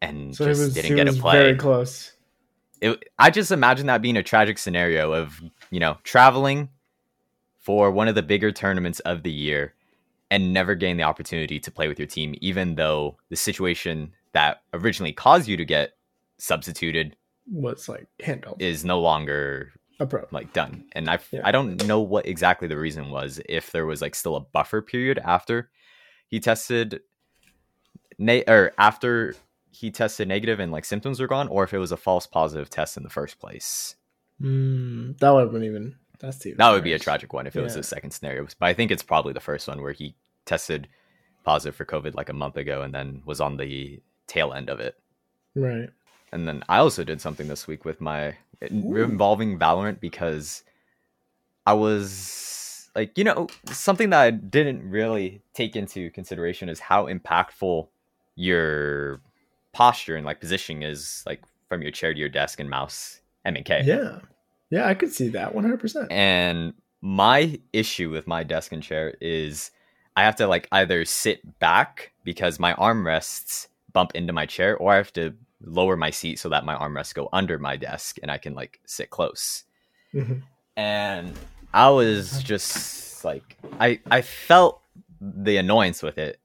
and 0.00 0.34
so 0.34 0.46
just 0.46 0.60
was, 0.60 0.74
didn't 0.74 0.96
get 0.96 1.04
to 1.04 1.10
was 1.10 1.20
play 1.20 1.32
very 1.32 1.56
close. 1.56 2.12
It, 2.80 3.04
I 3.18 3.30
just 3.30 3.50
imagine 3.50 3.86
that 3.86 4.02
being 4.02 4.16
a 4.16 4.22
tragic 4.22 4.58
scenario 4.58 5.12
of 5.12 5.40
you 5.70 5.80
know 5.80 5.98
traveling 6.04 6.68
for 7.58 7.90
one 7.90 8.08
of 8.08 8.14
the 8.14 8.22
bigger 8.22 8.52
tournaments 8.52 9.00
of 9.00 9.22
the 9.22 9.30
year 9.32 9.74
and 10.30 10.52
never 10.52 10.74
getting 10.74 10.96
the 10.96 11.02
opportunity 11.02 11.58
to 11.60 11.70
play 11.70 11.88
with 11.88 11.98
your 11.98 12.06
team, 12.06 12.34
even 12.40 12.74
though 12.76 13.16
the 13.28 13.36
situation 13.36 14.12
that 14.32 14.62
originally 14.72 15.12
caused 15.12 15.48
you 15.48 15.56
to 15.56 15.64
get 15.64 15.96
substituted 16.38 17.16
Was 17.50 17.88
like 17.88 18.06
handled. 18.20 18.60
is 18.60 18.84
no 18.84 19.00
longer 19.00 19.72
a 19.98 20.06
pro. 20.06 20.26
like 20.30 20.52
done. 20.52 20.84
And 20.92 21.08
I 21.08 21.18
Yeah. 21.32 21.40
I 21.44 21.52
don't 21.52 21.86
know 21.86 22.00
what 22.00 22.26
exactly 22.26 22.68
the 22.68 22.76
reason 22.76 23.10
was. 23.10 23.40
If 23.48 23.72
there 23.72 23.86
was 23.86 24.02
like 24.02 24.14
still 24.14 24.36
a 24.36 24.40
buffer 24.40 24.82
period 24.82 25.18
after 25.24 25.70
he 26.28 26.38
tested, 26.40 27.00
na- 28.18 28.42
or 28.48 28.72
after 28.78 29.34
he 29.76 29.90
tested 29.90 30.26
negative 30.28 30.58
and 30.60 30.72
like 30.72 30.84
symptoms 30.84 31.20
were 31.20 31.26
gone, 31.26 31.48
or 31.48 31.64
if 31.64 31.74
it 31.74 31.78
was 31.78 31.92
a 31.92 31.96
false 31.96 32.26
positive 32.26 32.70
test 32.70 32.96
in 32.96 33.02
the 33.02 33.10
first 33.10 33.38
place. 33.38 33.96
Mm, 34.40 35.18
that 35.18 35.30
would 35.32 35.40
have 35.42 35.52
been 35.52 35.64
even. 35.64 35.96
That's 36.18 36.44
even 36.46 36.56
That 36.58 36.70
would 36.70 36.84
be 36.84 36.94
a 36.94 36.98
tragic 36.98 37.32
one 37.32 37.46
if 37.46 37.56
it 37.56 37.60
was 37.62 37.74
Yeah. 37.74 37.80
the 37.80 37.82
second 37.84 38.10
scenario. 38.12 38.46
But 38.58 38.66
I 38.66 38.74
think 38.74 38.90
it's 38.90 39.02
probably 39.02 39.32
the 39.34 39.40
first 39.40 39.68
one 39.68 39.82
where 39.82 39.92
he 39.92 40.14
tested 40.46 40.88
positive 41.44 41.74
for 41.76 41.84
COVID 41.84 42.14
like 42.14 42.28
a 42.30 42.32
month 42.32 42.56
ago 42.56 42.82
and 42.82 42.94
then 42.94 43.22
was 43.26 43.40
on 43.40 43.56
the 43.58 44.00
tail 44.26 44.52
end 44.54 44.70
of 44.70 44.80
it. 44.80 44.98
Right. 45.54 45.90
And 46.32 46.48
then 46.48 46.62
I 46.68 46.78
also 46.78 47.04
did 47.04 47.20
something 47.20 47.48
this 47.48 47.66
week 47.66 47.84
with 47.84 48.00
my 48.00 48.34
involving 48.60 49.58
Valorant 49.58 50.00
because 50.00 50.62
I 51.66 51.74
was 51.74 52.88
like, 52.94 53.16
you 53.18 53.24
know, 53.24 53.48
something 53.66 54.10
that 54.10 54.20
I 54.20 54.30
didn't 54.30 54.88
really 54.88 55.42
take 55.52 55.76
into 55.76 56.10
consideration 56.10 56.68
is 56.68 56.80
how 56.80 57.06
impactful 57.06 57.88
your 58.36 59.20
posture 59.76 60.16
and 60.16 60.24
like 60.24 60.40
positioning 60.40 60.82
is 60.82 61.22
like 61.26 61.42
from 61.68 61.82
your 61.82 61.90
chair 61.90 62.14
to 62.14 62.18
your 62.18 62.30
desk 62.30 62.60
and 62.60 62.70
mouse 62.70 63.20
M 63.44 63.56
and 63.56 63.64
K. 63.64 63.82
Yeah. 63.84 64.20
Yeah, 64.70 64.88
I 64.88 64.94
could 64.94 65.12
see 65.12 65.28
that 65.28 65.54
100%. 65.54 66.06
And 66.10 66.72
my 67.02 67.60
issue 67.74 68.08
with 68.08 68.26
my 68.26 68.42
desk 68.42 68.72
and 68.72 68.82
chair 68.82 69.14
is 69.20 69.70
I 70.16 70.22
have 70.24 70.36
to 70.36 70.46
like 70.46 70.66
either 70.72 71.04
sit 71.04 71.58
back 71.58 72.12
because 72.24 72.58
my 72.58 72.72
armrests 72.72 73.68
bump 73.92 74.12
into 74.14 74.32
my 74.32 74.46
chair, 74.46 74.78
or 74.78 74.94
I 74.94 74.96
have 74.96 75.12
to 75.12 75.34
lower 75.60 75.96
my 75.96 76.10
seat 76.10 76.38
so 76.38 76.48
that 76.48 76.64
my 76.64 76.74
armrests 76.74 77.14
go 77.14 77.28
under 77.34 77.58
my 77.58 77.76
desk 77.76 78.16
and 78.22 78.30
I 78.30 78.38
can 78.38 78.54
like 78.54 78.80
sit 78.86 79.10
close. 79.10 79.64
Mhm. 80.14 80.42
And 80.76 81.32
I 81.74 81.90
was 81.90 82.42
just 82.42 83.24
like 83.26 83.58
I 83.78 84.00
I 84.10 84.22
felt 84.22 84.80
the 85.20 85.58
annoyance 85.58 86.02
with 86.02 86.16
it. 86.16 86.40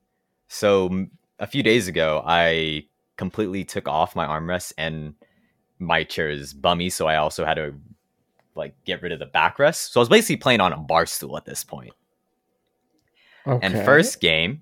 So 0.49 1.07
a 1.39 1.47
few 1.47 1.63
days 1.63 1.87
ago, 1.87 2.21
I 2.25 2.87
completely 3.17 3.63
took 3.63 3.87
off 3.87 4.15
my 4.15 4.25
armrest 4.25 4.73
and 4.77 5.13
my 5.79 6.03
chair 6.03 6.29
is 6.29 6.53
bummy, 6.53 6.89
so 6.89 7.07
I 7.07 7.15
also 7.17 7.45
had 7.45 7.55
to 7.55 7.73
like 8.55 8.75
get 8.85 9.01
rid 9.01 9.11
of 9.11 9.19
the 9.19 9.25
backrest. 9.27 9.91
So 9.91 9.99
I 9.99 10.01
was 10.01 10.09
basically 10.09 10.37
playing 10.37 10.61
on 10.61 10.73
a 10.73 10.77
bar 10.77 11.05
stool 11.05 11.37
at 11.37 11.45
this 11.45 11.63
point. 11.63 11.93
And 13.45 13.73
first 13.85 14.21
game 14.21 14.61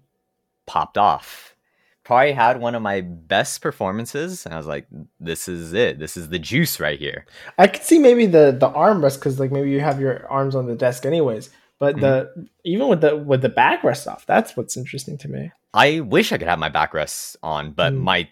popped 0.65 0.97
off. 0.97 1.55
Probably 2.03 2.31
had 2.31 2.59
one 2.59 2.73
of 2.75 2.81
my 2.81 3.01
best 3.01 3.61
performances, 3.61 4.45
and 4.45 4.53
I 4.55 4.57
was 4.57 4.65
like, 4.65 4.87
"This 5.19 5.47
is 5.47 5.73
it. 5.73 5.99
This 5.99 6.17
is 6.17 6.29
the 6.29 6.39
juice 6.39 6.79
right 6.79 6.97
here." 6.97 7.25
I 7.57 7.67
could 7.67 7.83
see 7.83 7.99
maybe 7.99 8.25
the 8.25 8.55
the 8.57 8.69
armrest 8.69 9.15
because 9.19 9.39
like 9.39 9.51
maybe 9.51 9.69
you 9.69 9.79
have 9.79 9.99
your 9.99 10.25
arms 10.27 10.55
on 10.55 10.65
the 10.65 10.75
desk 10.75 11.05
anyways. 11.05 11.49
But 11.77 11.99
the 11.99 12.31
Mm-hmm. 12.35 12.43
even 12.65 12.87
with 12.87 13.01
the 13.01 13.15
with 13.15 13.41
the 13.41 13.49
backrest 13.49 14.07
off, 14.07 14.25
that's 14.25 14.57
what's 14.57 14.75
interesting 14.75 15.17
to 15.19 15.27
me. 15.27 15.51
I 15.73 15.99
wish 15.99 16.31
I 16.31 16.37
could 16.39 16.47
have 16.47 16.57
my 16.57 16.69
backrest 16.69 17.35
on, 17.43 17.71
but 17.73 17.93
Mm. 17.93 17.99
my 17.99 18.29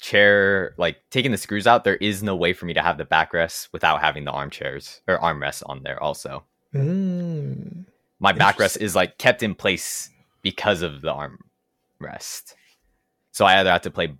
chair, 0.00 0.74
like 0.78 0.96
taking 1.10 1.30
the 1.30 1.36
screws 1.38 1.66
out, 1.66 1.84
there 1.84 1.96
is 1.96 2.22
no 2.22 2.34
way 2.34 2.52
for 2.52 2.66
me 2.66 2.74
to 2.74 2.82
have 2.82 2.98
the 2.98 3.04
backrest 3.04 3.68
without 3.72 4.00
having 4.00 4.24
the 4.24 4.32
armchairs 4.32 5.00
or 5.06 5.18
armrests 5.18 5.62
on 5.66 5.82
there. 5.82 6.02
Also, 6.02 6.44
Mm. 6.74 7.84
my 8.20 8.32
backrest 8.32 8.76
is 8.78 8.94
like 8.94 9.18
kept 9.18 9.42
in 9.42 9.54
place 9.54 10.08
because 10.42 10.82
of 10.82 11.00
the 11.02 11.12
armrest. 11.12 12.54
So 13.32 13.44
I 13.44 13.58
either 13.60 13.70
have 13.70 13.82
to 13.82 13.90
play 13.90 14.14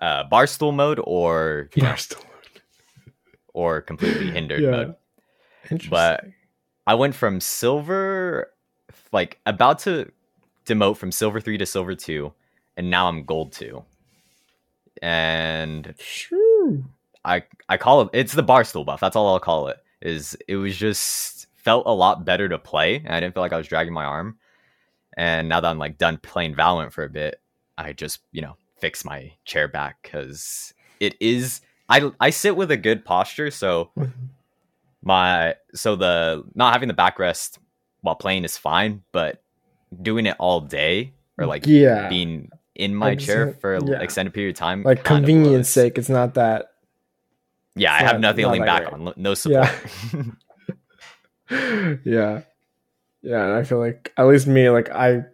uh, 0.00 0.24
bar 0.24 0.46
stool 0.46 0.72
mode 0.72 1.00
or 1.04 1.68
you 1.74 1.82
know, 1.82 1.90
Barstool. 1.90 2.24
or 3.54 3.80
completely 3.82 4.30
hindered 4.32 4.62
Yeah. 4.62 4.70
mode. 4.70 4.94
Interesting. 5.70 5.90
But 5.90 6.24
I 6.86 6.94
went 6.94 7.14
from 7.14 7.40
silver, 7.40 8.50
like 9.12 9.38
about 9.46 9.78
to 9.80 10.10
demote 10.66 10.96
from 10.96 11.12
silver 11.12 11.40
three 11.40 11.58
to 11.58 11.66
silver 11.66 11.94
two, 11.94 12.32
and 12.76 12.90
now 12.90 13.08
I'm 13.08 13.24
gold 13.24 13.52
two. 13.52 13.84
And 15.00 15.94
Sure. 15.98 16.78
I 17.24 17.44
I 17.68 17.76
call 17.76 18.02
it 18.02 18.10
it's 18.12 18.32
the 18.32 18.42
barstool 18.42 18.84
buff. 18.84 19.00
That's 19.00 19.16
all 19.16 19.28
I'll 19.28 19.40
call 19.40 19.68
it. 19.68 19.78
Is 20.00 20.36
it 20.48 20.56
was 20.56 20.76
just 20.76 21.46
felt 21.54 21.86
a 21.86 21.92
lot 21.92 22.24
better 22.24 22.48
to 22.48 22.58
play, 22.58 22.96
and 22.96 23.14
I 23.14 23.20
didn't 23.20 23.34
feel 23.34 23.42
like 23.42 23.52
I 23.52 23.58
was 23.58 23.68
dragging 23.68 23.92
my 23.92 24.04
arm. 24.04 24.38
And 25.16 25.48
now 25.48 25.60
that 25.60 25.68
I'm 25.68 25.78
like 25.78 25.98
done 25.98 26.18
playing 26.18 26.54
Valorant 26.54 26.92
for 26.92 27.04
a 27.04 27.08
bit, 27.08 27.40
I 27.78 27.92
just 27.92 28.20
you 28.32 28.42
know 28.42 28.56
fix 28.78 29.04
my 29.04 29.32
chair 29.44 29.68
back 29.68 29.98
because 30.02 30.74
it 30.98 31.14
is 31.20 31.60
I 31.88 32.10
I 32.20 32.30
sit 32.30 32.56
with 32.56 32.70
a 32.70 32.76
good 32.76 33.04
posture, 33.04 33.50
so 33.50 33.90
mm-hmm. 33.96 34.10
my 35.02 35.54
so 35.74 35.94
the 35.96 36.44
not 36.54 36.72
having 36.72 36.88
the 36.88 36.94
backrest 36.94 37.58
while 38.00 38.16
playing 38.16 38.44
is 38.44 38.58
fine, 38.58 39.02
but 39.12 39.42
doing 40.00 40.26
it 40.26 40.36
all 40.38 40.60
day 40.60 41.12
or 41.38 41.46
like 41.46 41.66
yeah, 41.66 42.08
being 42.08 42.50
in 42.74 42.94
my 42.94 43.14
chair 43.14 43.52
for 43.60 43.74
an 43.74 43.86
yeah. 43.86 44.00
extended 44.00 44.32
period 44.32 44.50
of 44.50 44.58
time, 44.58 44.82
like 44.82 45.04
convenience 45.04 45.68
sake, 45.68 45.98
it's 45.98 46.08
not 46.08 46.34
that. 46.34 46.68
Yeah, 47.74 47.92
I 47.92 47.98
have 47.98 48.20
not- 48.20 48.36
nothing 48.36 48.44
to 48.44 48.50
lean 48.50 48.64
back 48.64 48.88
great. 48.88 48.92
on. 48.92 49.14
no- 49.16 49.34
support. 49.34 49.68
Yeah. 50.12 50.22
yeah, 52.04 52.42
yeah, 53.22 53.44
and 53.44 53.52
I 53.54 53.62
feel 53.64 53.78
like 53.78 54.12
at 54.16 54.26
least 54.26 54.46
me, 54.46 54.70
like 54.70 54.90
I, 54.90 55.24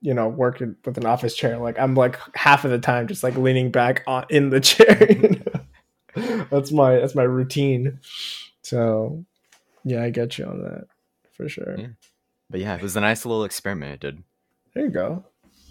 you 0.00 0.14
know, 0.14 0.28
work 0.28 0.60
in, 0.60 0.76
with 0.84 0.98
an 0.98 1.06
office 1.06 1.34
chair. 1.34 1.58
Like 1.58 1.78
I'm 1.78 1.94
like 1.94 2.18
half 2.34 2.64
of 2.64 2.70
the 2.70 2.78
time 2.78 3.06
just 3.06 3.22
like 3.22 3.36
leaning 3.36 3.70
back 3.70 4.02
on 4.06 4.26
in 4.30 4.50
the 4.50 4.60
chair. 4.60 5.06
you 5.10 5.42
know? 6.16 6.46
that's 6.50 6.72
my 6.72 6.96
that's 6.96 7.14
my 7.14 7.22
routine. 7.22 8.00
So, 8.62 9.24
yeah, 9.84 10.02
I 10.02 10.10
get 10.10 10.38
you 10.38 10.44
on 10.44 10.62
that 10.62 10.86
for 11.32 11.48
sure. 11.48 11.76
Yeah. 11.78 11.86
But 12.50 12.60
yeah, 12.60 12.74
it 12.76 12.82
was 12.82 12.96
a 12.96 13.00
nice 13.00 13.24
little 13.24 13.44
experiment 13.44 13.92
I 13.92 13.96
did. 13.96 14.22
There 14.74 14.84
you 14.84 14.90
go. 14.90 15.24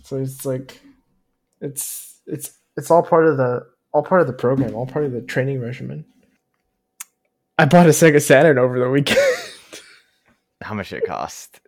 So 0.04 0.18
it's 0.18 0.46
like, 0.46 0.80
it's 1.62 2.20
it's 2.26 2.52
it's 2.78 2.92
all 2.92 3.04
part 3.04 3.26
of 3.26 3.38
the 3.38 3.66
all 3.92 4.04
part 4.04 4.22
of 4.22 4.28
the 4.28 4.34
program, 4.34 4.76
all 4.76 4.86
part 4.86 5.06
of 5.06 5.12
the 5.12 5.22
training 5.22 5.60
regimen. 5.62 6.06
I 7.58 7.66
bought 7.66 7.88
a 7.88 7.90
Sega 7.90 8.22
Saturn 8.22 8.58
over 8.58 8.80
the 8.80 8.90
weekend. 8.90 9.20
How 10.62 10.74
much 10.74 10.94
it 10.94 11.06
cost? 11.06 11.60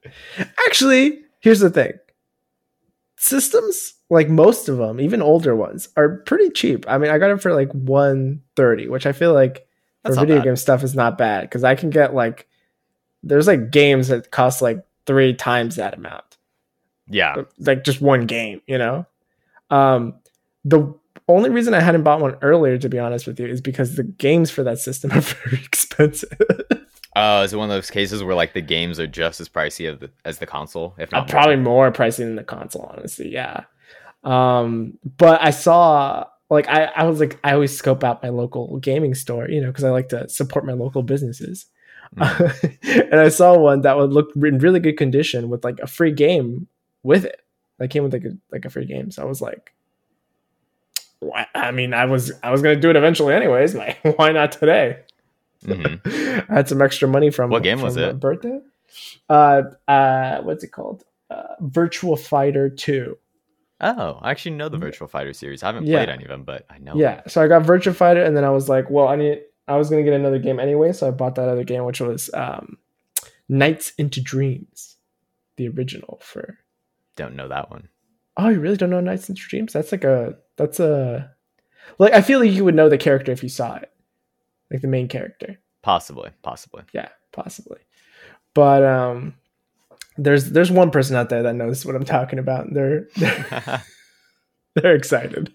Actually, 0.68 1.22
here's 1.40 1.60
the 1.60 1.70
thing. 1.70 1.94
Systems, 3.18 3.94
like 4.10 4.30
most 4.30 4.68
of 4.68 4.78
them, 4.78 5.00
even 5.00 5.22
older 5.22 5.56
ones, 5.56 5.90
are 5.96 6.18
pretty 6.26 6.50
cheap. 6.50 6.86
I 6.88 6.98
mean, 6.98 7.12
I 7.12 7.18
got 7.20 7.32
it 7.32 7.42
for 7.42 7.54
like 7.54 7.72
130, 7.74 8.88
which 8.88 9.06
I 9.06 9.12
feel 9.12 9.34
like 9.34 9.68
That's 10.04 10.16
for 10.16 10.22
video 10.22 10.38
bad. 10.38 10.46
game 10.46 10.56
stuff 10.56 10.84
is 10.84 10.96
not 10.96 11.18
bad 11.18 11.42
because 11.42 11.64
I 11.64 11.76
can 11.76 11.90
get 11.90 12.14
like 12.14 12.48
there's 13.24 13.48
like 13.48 13.70
games 13.72 14.08
that 14.08 14.32
cost 14.32 14.62
like 14.62 14.84
three 15.06 15.34
times 15.34 15.76
that 15.76 15.96
amount. 15.96 16.38
Yeah, 17.08 17.44
like 17.60 17.84
just 17.84 18.02
one 18.02 18.26
game, 18.26 18.62
you 18.66 18.78
know. 18.78 19.06
Um, 19.72 20.16
the 20.64 20.94
only 21.28 21.50
reason 21.50 21.74
I 21.74 21.80
hadn't 21.80 22.04
bought 22.04 22.22
one 22.22 22.38
earlier, 22.42 22.78
to 22.78 22.90
be 22.90 23.00
honest 23.00 23.26
with 23.26 23.40
you, 23.40 23.48
is 23.48 23.62
because 23.62 23.96
the 23.96 24.04
games 24.04 24.52
for 24.52 24.64
that 24.64 24.80
system 24.80 25.12
are 25.14 25.22
very 25.22 25.58
expensive. 25.64 26.38
uh, 27.16 27.42
is 27.46 27.54
it 27.54 27.58
one 27.58 27.70
of 27.70 27.76
those 27.76 27.90
cases 27.90 28.24
where 28.24 28.36
like 28.36 28.54
the 28.54 28.62
games 28.62 29.00
are 29.00 29.08
just 29.08 29.42
as 29.42 29.50
pricey 29.50 29.90
of 29.90 30.00
the, 30.00 30.12
as 30.26 30.38
the 30.38 30.46
console? 30.46 30.94
If 30.98 31.14
Uh, 31.14 31.20
not, 31.20 31.30
probably 31.30 31.56
more 31.56 31.92
pricey 31.92 32.20
than 32.20 32.36
the 32.36 32.44
console, 32.44 32.94
honestly. 32.96 33.30
Yeah. 33.30 33.64
Um, 34.24 35.00
but 35.18 35.42
I 35.42 35.50
saw 35.50 36.28
like 36.52 36.68
I, 36.68 36.84
I 36.86 37.06
was 37.06 37.20
like 37.20 37.40
I 37.44 37.54
always 37.54 37.76
scope 37.76 38.04
out 38.04 38.22
my 38.22 38.30
local 38.30 38.78
gaming 38.78 39.16
store, 39.16 39.50
you 39.50 39.62
know, 39.62 39.68
because 39.68 39.86
I 39.86 39.90
like 39.90 40.10
to 40.10 40.28
support 40.30 40.66
my 40.66 40.74
local 40.74 41.02
businesses. 41.02 41.66
and 42.18 43.16
I 43.16 43.30
saw 43.30 43.58
one 43.58 43.82
that 43.82 43.96
would 43.96 44.12
look 44.12 44.32
in 44.36 44.60
really 44.60 44.82
good 44.82 44.98
condition 44.98 45.50
with 45.50 45.64
like 45.64 45.80
a 45.80 45.88
free 45.88 46.12
game 46.12 46.68
with 47.04 47.24
it. 47.24 47.40
That 47.82 47.90
came 47.90 48.04
with 48.04 48.14
like 48.14 48.26
a 48.26 48.38
like 48.52 48.64
a 48.66 48.70
free 48.70 48.86
game. 48.86 49.10
So 49.10 49.24
I 49.24 49.26
was 49.26 49.42
like, 49.42 49.74
why? 51.20 51.48
I 51.56 51.72
mean, 51.72 51.96
I 51.96 52.06
was 52.06 52.32
I 52.44 52.52
was 52.52 52.62
gonna 52.62 52.80
do 52.80 52.92
it 52.92 52.96
eventually 52.96 53.34
anyways. 53.34 53.74
Like, 53.74 53.98
why 54.18 54.32
not 54.32 54.52
today? 54.52 55.00
Mhm. 55.66 56.46
I 56.50 56.54
had 56.54 56.70
some 56.70 56.80
extra 56.80 57.08
money 57.08 57.32
from 57.32 57.50
What 57.50 57.64
game 57.64 57.80
from 57.80 57.86
was 57.86 57.98
it? 57.98 58.20
birthday. 58.20 58.60
Uh, 59.28 59.64
uh, 59.88 60.42
what's 60.44 60.64
it 60.64 60.72
called? 60.72 61.04
Uh, 61.32 61.56
Virtual 61.60 62.16
Fighter 62.16 62.70
Two. 62.70 63.18
Oh, 63.80 64.20
I 64.22 64.30
actually 64.30 64.58
know 64.58 64.70
the 64.70 64.78
Virtual 64.78 65.08
Fighter 65.08 65.34
series. 65.34 65.64
I 65.64 65.68
haven't 65.68 65.88
Yeah. 65.88 65.98
played 65.98 66.10
any 66.10 66.24
of 66.26 66.30
them, 66.30 66.44
but 66.44 66.68
I 66.70 66.78
know. 66.78 66.94
Yeah, 66.96 67.22
so 67.28 67.42
I 67.42 67.48
got 67.48 67.64
Virtual 67.64 67.96
Fighter, 67.96 68.22
and 68.24 68.38
then 68.38 68.44
I 68.44 68.52
was 68.52 68.70
like, 68.70 68.92
well, 68.92 69.08
I 69.08 69.16
need. 69.16 69.42
I 69.68 69.76
was 69.78 69.90
gonna 69.90 70.04
get 70.04 70.14
another 70.14 70.38
game 70.38 70.60
anyway, 70.60 70.92
so 70.94 71.08
I 71.08 71.12
bought 71.12 71.34
that 71.36 71.50
other 71.50 71.64
game, 71.64 71.84
which 71.86 72.00
was 72.00 72.30
um, 72.36 72.78
Nights 73.50 73.94
into 73.98 74.22
Dreams, 74.22 74.98
the 75.56 75.68
original 75.70 76.20
for. 76.24 76.60
Don't 77.16 77.36
know 77.36 77.48
that 77.48 77.70
one. 77.70 77.90
Oh, 78.38 78.50
you 78.50 78.60
really 78.60 78.78
don't 78.78 78.90
know 78.90 79.02
Nights 79.02 79.30
into 79.30 79.42
Dreams? 79.48 79.74
That's 79.74 79.92
like 79.92 80.04
a. 80.04 80.36
That's 80.58 80.80
a. 80.80 81.32
Like 82.00 82.14
I 82.14 82.22
feel 82.22 82.40
like 82.40 82.52
you 82.52 82.64
would 82.64 82.76
know 82.76 82.90
the 82.90 82.98
character 82.98 83.32
if 83.32 83.44
you 83.44 83.50
saw 83.50 83.76
it, 83.76 83.92
like 84.72 84.82
the 84.82 84.88
main 84.88 85.08
character. 85.08 85.60
Possibly, 85.82 86.30
possibly. 86.42 86.84
Yeah, 86.94 87.10
possibly. 87.32 87.80
But 88.54 88.84
um, 88.84 89.36
there's 90.18 90.52
there's 90.52 90.72
one 90.72 90.92
person 90.92 91.16
out 91.16 91.30
there 91.30 91.44
that 91.44 91.56
knows 91.56 91.86
what 91.86 91.96
I'm 91.96 92.06
talking 92.06 92.40
about. 92.40 92.68
and 92.68 92.76
They're 92.76 93.08
they're, 93.18 93.84
they're 94.76 94.96
excited. 94.96 95.54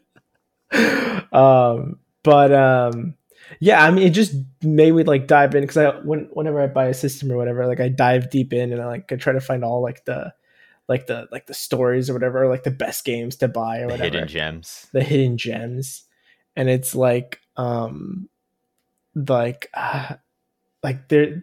Um, 1.32 1.98
but 2.22 2.52
um, 2.52 3.14
yeah, 3.60 3.82
I 3.82 3.90
mean, 3.90 4.06
it 4.06 4.10
just 4.10 4.34
made 4.62 4.92
me 4.92 5.04
like 5.04 5.26
dive 5.26 5.54
in 5.54 5.62
because 5.62 5.76
I 5.76 5.90
when 6.00 6.28
whenever 6.32 6.60
I 6.60 6.66
buy 6.66 6.86
a 6.86 6.94
system 6.94 7.30
or 7.30 7.36
whatever, 7.36 7.66
like 7.66 7.80
I 7.80 7.88
dive 7.88 8.30
deep 8.30 8.52
in 8.52 8.72
and 8.72 8.82
I 8.82 8.86
like 8.86 9.10
I 9.12 9.16
try 9.16 9.32
to 9.32 9.40
find 9.40 9.64
all 9.64 9.82
like 9.82 10.04
the 10.04 10.32
like 10.88 11.06
the 11.06 11.28
like 11.32 11.46
the 11.46 11.54
stories 11.54 12.08
or 12.08 12.12
whatever, 12.12 12.44
or, 12.44 12.48
like 12.48 12.64
the 12.64 12.70
best 12.70 13.04
games 13.04 13.36
to 13.36 13.48
buy 13.48 13.78
or 13.78 13.86
the 13.86 13.92
whatever. 13.92 14.04
hidden 14.04 14.28
gems. 14.28 14.86
the 14.92 15.02
hidden 15.02 15.36
gems. 15.36 16.04
And 16.54 16.68
it's 16.68 16.94
like 16.94 17.40
um 17.56 18.28
like 19.14 19.68
uh, 19.74 20.14
like 20.82 21.08
there 21.08 21.42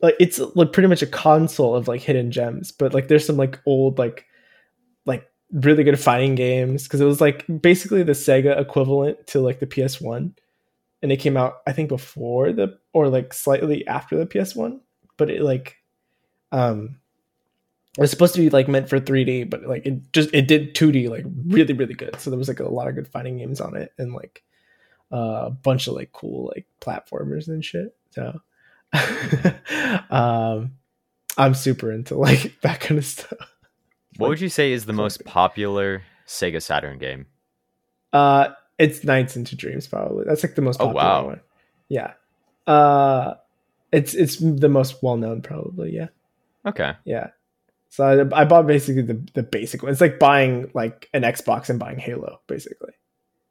like 0.00 0.14
it's 0.20 0.38
like 0.54 0.72
pretty 0.72 0.88
much 0.88 1.02
a 1.02 1.06
console 1.06 1.74
of 1.74 1.88
like 1.88 2.00
hidden 2.00 2.30
gems 2.30 2.70
but 2.70 2.94
like 2.94 3.08
there's 3.08 3.26
some 3.26 3.36
like 3.36 3.60
old 3.66 3.98
like 3.98 4.26
like 5.04 5.26
really 5.52 5.84
good 5.84 5.98
fighting 5.98 6.34
games 6.34 6.84
because 6.84 7.00
it 7.00 7.06
was 7.06 7.20
like 7.20 7.44
basically 7.60 8.02
the 8.02 8.12
sega 8.12 8.58
equivalent 8.60 9.26
to 9.26 9.40
like 9.40 9.58
the 9.58 9.66
ps1 9.66 10.32
and 11.02 11.12
it 11.12 11.16
came 11.16 11.36
out 11.36 11.56
i 11.66 11.72
think 11.72 11.88
before 11.88 12.52
the 12.52 12.78
or 12.92 13.08
like 13.08 13.32
slightly 13.32 13.86
after 13.86 14.16
the 14.16 14.26
ps1 14.26 14.78
but 15.16 15.30
it 15.30 15.42
like 15.42 15.76
um 16.52 16.98
It 17.96 18.00
was 18.00 18.10
supposed 18.10 18.34
to 18.34 18.40
be 18.40 18.50
like 18.50 18.68
meant 18.68 18.88
for 18.90 19.00
3D, 19.00 19.48
but 19.48 19.62
like 19.64 19.86
it 19.86 20.12
just 20.12 20.28
it 20.34 20.46
did 20.46 20.74
2D 20.74 21.08
like 21.08 21.24
really 21.46 21.72
really 21.72 21.94
good. 21.94 22.20
So 22.20 22.30
there 22.30 22.38
was 22.38 22.48
like 22.48 22.60
a 22.60 22.68
lot 22.68 22.88
of 22.88 22.94
good 22.94 23.08
fighting 23.08 23.38
games 23.38 23.60
on 23.60 23.74
it, 23.76 23.92
and 23.96 24.12
like 24.12 24.42
uh, 25.12 25.44
a 25.46 25.50
bunch 25.50 25.86
of 25.86 25.94
like 25.94 26.12
cool 26.12 26.52
like 26.54 26.66
platformers 26.80 27.48
and 27.48 27.64
shit. 27.64 27.96
So 28.10 28.40
um, 30.10 30.72
I'm 31.38 31.54
super 31.54 31.90
into 31.92 32.16
like 32.16 32.58
that 32.62 32.80
kind 32.80 32.98
of 32.98 33.04
stuff. 33.04 33.38
What 34.18 34.28
would 34.30 34.40
you 34.40 34.48
say 34.48 34.72
is 34.72 34.86
the 34.86 34.92
most 34.92 35.24
popular 35.24 36.02
Sega 36.26 36.62
Saturn 36.62 36.98
game? 36.98 37.26
Uh, 38.12 38.48
it's 38.78 39.04
Nights 39.04 39.36
into 39.36 39.56
Dreams 39.56 39.86
probably. 39.86 40.24
That's 40.26 40.42
like 40.42 40.54
the 40.54 40.62
most 40.62 40.80
Oh, 40.80 40.86
popular 40.86 41.04
wow. 41.04 41.26
one. 41.26 41.40
Yeah. 41.88 42.12
Uh, 42.66 43.34
it's 43.92 44.14
it's 44.14 44.36
the 44.36 44.68
most 44.68 45.02
well 45.02 45.16
known 45.16 45.42
probably. 45.42 45.94
Yeah. 45.94 46.08
Okay. 46.64 46.94
Yeah. 47.04 47.28
So 47.88 48.28
I, 48.32 48.42
I 48.42 48.44
bought 48.44 48.66
basically 48.66 49.02
the 49.02 49.26
the 49.34 49.42
basic 49.42 49.82
one. 49.82 49.92
It's 49.92 50.00
like 50.00 50.18
buying 50.18 50.70
like 50.74 51.08
an 51.14 51.22
Xbox 51.22 51.70
and 51.70 51.78
buying 51.78 51.98
Halo 51.98 52.40
basically. 52.46 52.92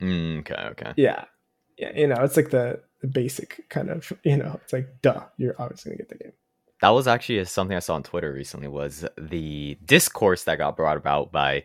Mm, 0.01 0.39
okay. 0.39 0.61
Okay. 0.71 0.93
Yeah. 0.97 1.25
Yeah. 1.77 1.91
You 1.95 2.07
know, 2.07 2.21
it's 2.23 2.37
like 2.37 2.49
the 2.49 2.81
the 3.01 3.07
basic 3.07 3.67
kind 3.69 3.89
of 3.89 4.11
you 4.23 4.37
know. 4.37 4.59
It's 4.63 4.73
like 4.73 5.01
duh, 5.01 5.23
you're 5.37 5.55
obviously 5.59 5.91
gonna 5.91 5.97
get 5.97 6.09
the 6.09 6.23
game. 6.23 6.33
That 6.81 6.89
was 6.89 7.07
actually 7.07 7.43
something 7.45 7.75
I 7.75 7.79
saw 7.79 7.95
on 7.95 8.03
Twitter 8.03 8.31
recently. 8.33 8.67
Was 8.67 9.05
the 9.17 9.77
discourse 9.85 10.43
that 10.43 10.57
got 10.57 10.77
brought 10.77 10.97
about 10.97 11.31
by 11.31 11.63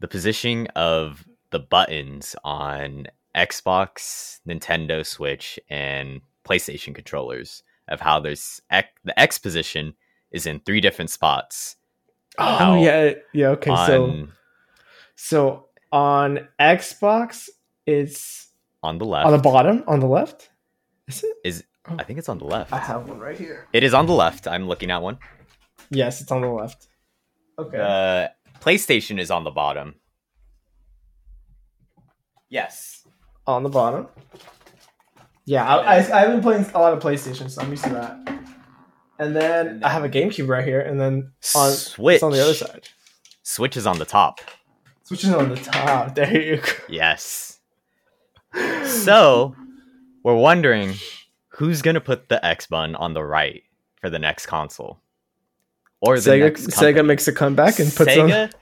the 0.00 0.08
positioning 0.08 0.68
of 0.68 1.26
the 1.50 1.58
buttons 1.58 2.36
on 2.44 3.06
Xbox, 3.34 4.40
Nintendo 4.46 5.04
Switch, 5.04 5.58
and 5.68 6.20
PlayStation 6.44 6.94
controllers 6.94 7.62
of 7.88 8.00
how 8.00 8.20
there's 8.20 8.60
X, 8.70 8.88
the 9.04 9.18
X 9.18 9.38
position 9.38 9.94
is 10.30 10.46
in 10.46 10.60
three 10.60 10.80
different 10.80 11.10
spots. 11.10 11.76
Oh 12.38 12.56
How- 12.56 12.82
yeah, 12.82 13.12
yeah. 13.32 13.48
Okay, 13.48 13.70
so 13.86 14.04
on 14.04 14.32
so 15.14 15.68
on 15.92 16.48
Xbox, 16.60 17.48
it's 17.86 18.48
on 18.82 18.98
the 18.98 19.04
left. 19.04 19.26
on 19.26 19.32
the 19.32 19.38
bottom, 19.38 19.84
on 19.86 20.00
the 20.00 20.06
left. 20.06 20.50
Is 21.06 21.22
it? 21.22 21.36
is 21.44 21.64
I 21.86 22.02
think 22.02 22.18
it's 22.18 22.28
on 22.28 22.38
the 22.38 22.46
left. 22.46 22.72
I 22.72 22.78
have 22.78 23.08
one 23.08 23.18
right 23.18 23.38
here. 23.38 23.68
It 23.72 23.84
is 23.84 23.92
on 23.94 24.06
the 24.06 24.14
left. 24.14 24.48
I'm 24.48 24.66
looking 24.66 24.90
at 24.90 25.02
one. 25.02 25.18
Yes, 25.90 26.20
it's 26.20 26.32
on 26.32 26.40
the 26.40 26.48
left. 26.48 26.88
Okay. 27.58 27.76
The 27.76 28.32
PlayStation 28.60 29.20
is 29.20 29.30
on 29.30 29.44
the 29.44 29.50
bottom. 29.50 29.94
Yes. 32.48 33.06
on 33.46 33.62
the 33.62 33.68
bottom. 33.68 34.08
Yeah, 35.44 35.66
I, 35.66 35.98
I, 35.98 36.22
I've 36.22 36.28
been 36.30 36.40
playing 36.40 36.64
a 36.74 36.78
lot 36.78 36.94
of 36.94 37.02
PlayStation, 37.02 37.50
so 37.50 37.60
I'm 37.60 37.70
used 37.70 37.84
to 37.84 37.90
that. 37.90 38.33
And 39.18 39.36
then, 39.36 39.66
And 39.66 39.84
I 39.84 39.90
have 39.90 40.04
a 40.04 40.08
GameCube 40.08 40.48
right 40.48 40.64
here, 40.64 40.80
and 40.80 41.00
then 41.00 41.32
on 41.54 41.70
Switch 41.72 42.16
it's 42.16 42.22
on 42.22 42.32
the 42.32 42.42
other 42.42 42.54
side. 42.54 42.88
Switch 43.42 43.76
is 43.76 43.86
on 43.86 43.98
the 43.98 44.04
top. 44.04 44.40
Switch 45.04 45.24
is 45.24 45.30
on 45.30 45.50
the 45.50 45.56
top. 45.56 45.74
Ah, 45.76 46.12
there 46.14 46.40
you 46.40 46.56
go. 46.56 46.72
Yes. 46.88 47.60
So 48.86 49.54
we're 50.22 50.34
wondering 50.34 50.94
who's 51.48 51.82
gonna 51.82 52.00
put 52.00 52.28
the 52.28 52.44
X 52.44 52.66
button 52.66 52.94
on 52.96 53.14
the 53.14 53.22
right 53.22 53.62
for 54.00 54.10
the 54.10 54.18
next 54.18 54.46
console, 54.46 55.00
or 56.00 56.18
the 56.18 56.30
Sega 56.30 56.40
next 56.40 56.66
Sega 56.68 57.04
makes 57.04 57.28
a 57.28 57.32
comeback 57.32 57.78
and 57.78 57.94
puts 57.94 58.10
Sega. 58.12 58.52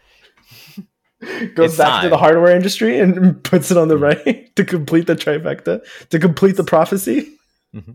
on, 0.79 1.49
goes 1.55 1.71
It's 1.71 1.79
back 1.79 2.03
to 2.03 2.09
the 2.09 2.19
hardware 2.19 2.55
industry 2.55 2.99
and 2.99 3.43
puts 3.45 3.71
it 3.71 3.77
on 3.77 3.89
the 3.89 3.97
hmm. 3.97 4.05
right 4.05 4.57
to 4.57 4.65
complete 4.65 5.07
the 5.07 5.15
trifecta, 5.15 5.81
to 6.11 6.19
complete 6.19 6.57
the 6.57 6.65
prophecy. 6.65 7.39
Mm-hmm. 7.75 7.93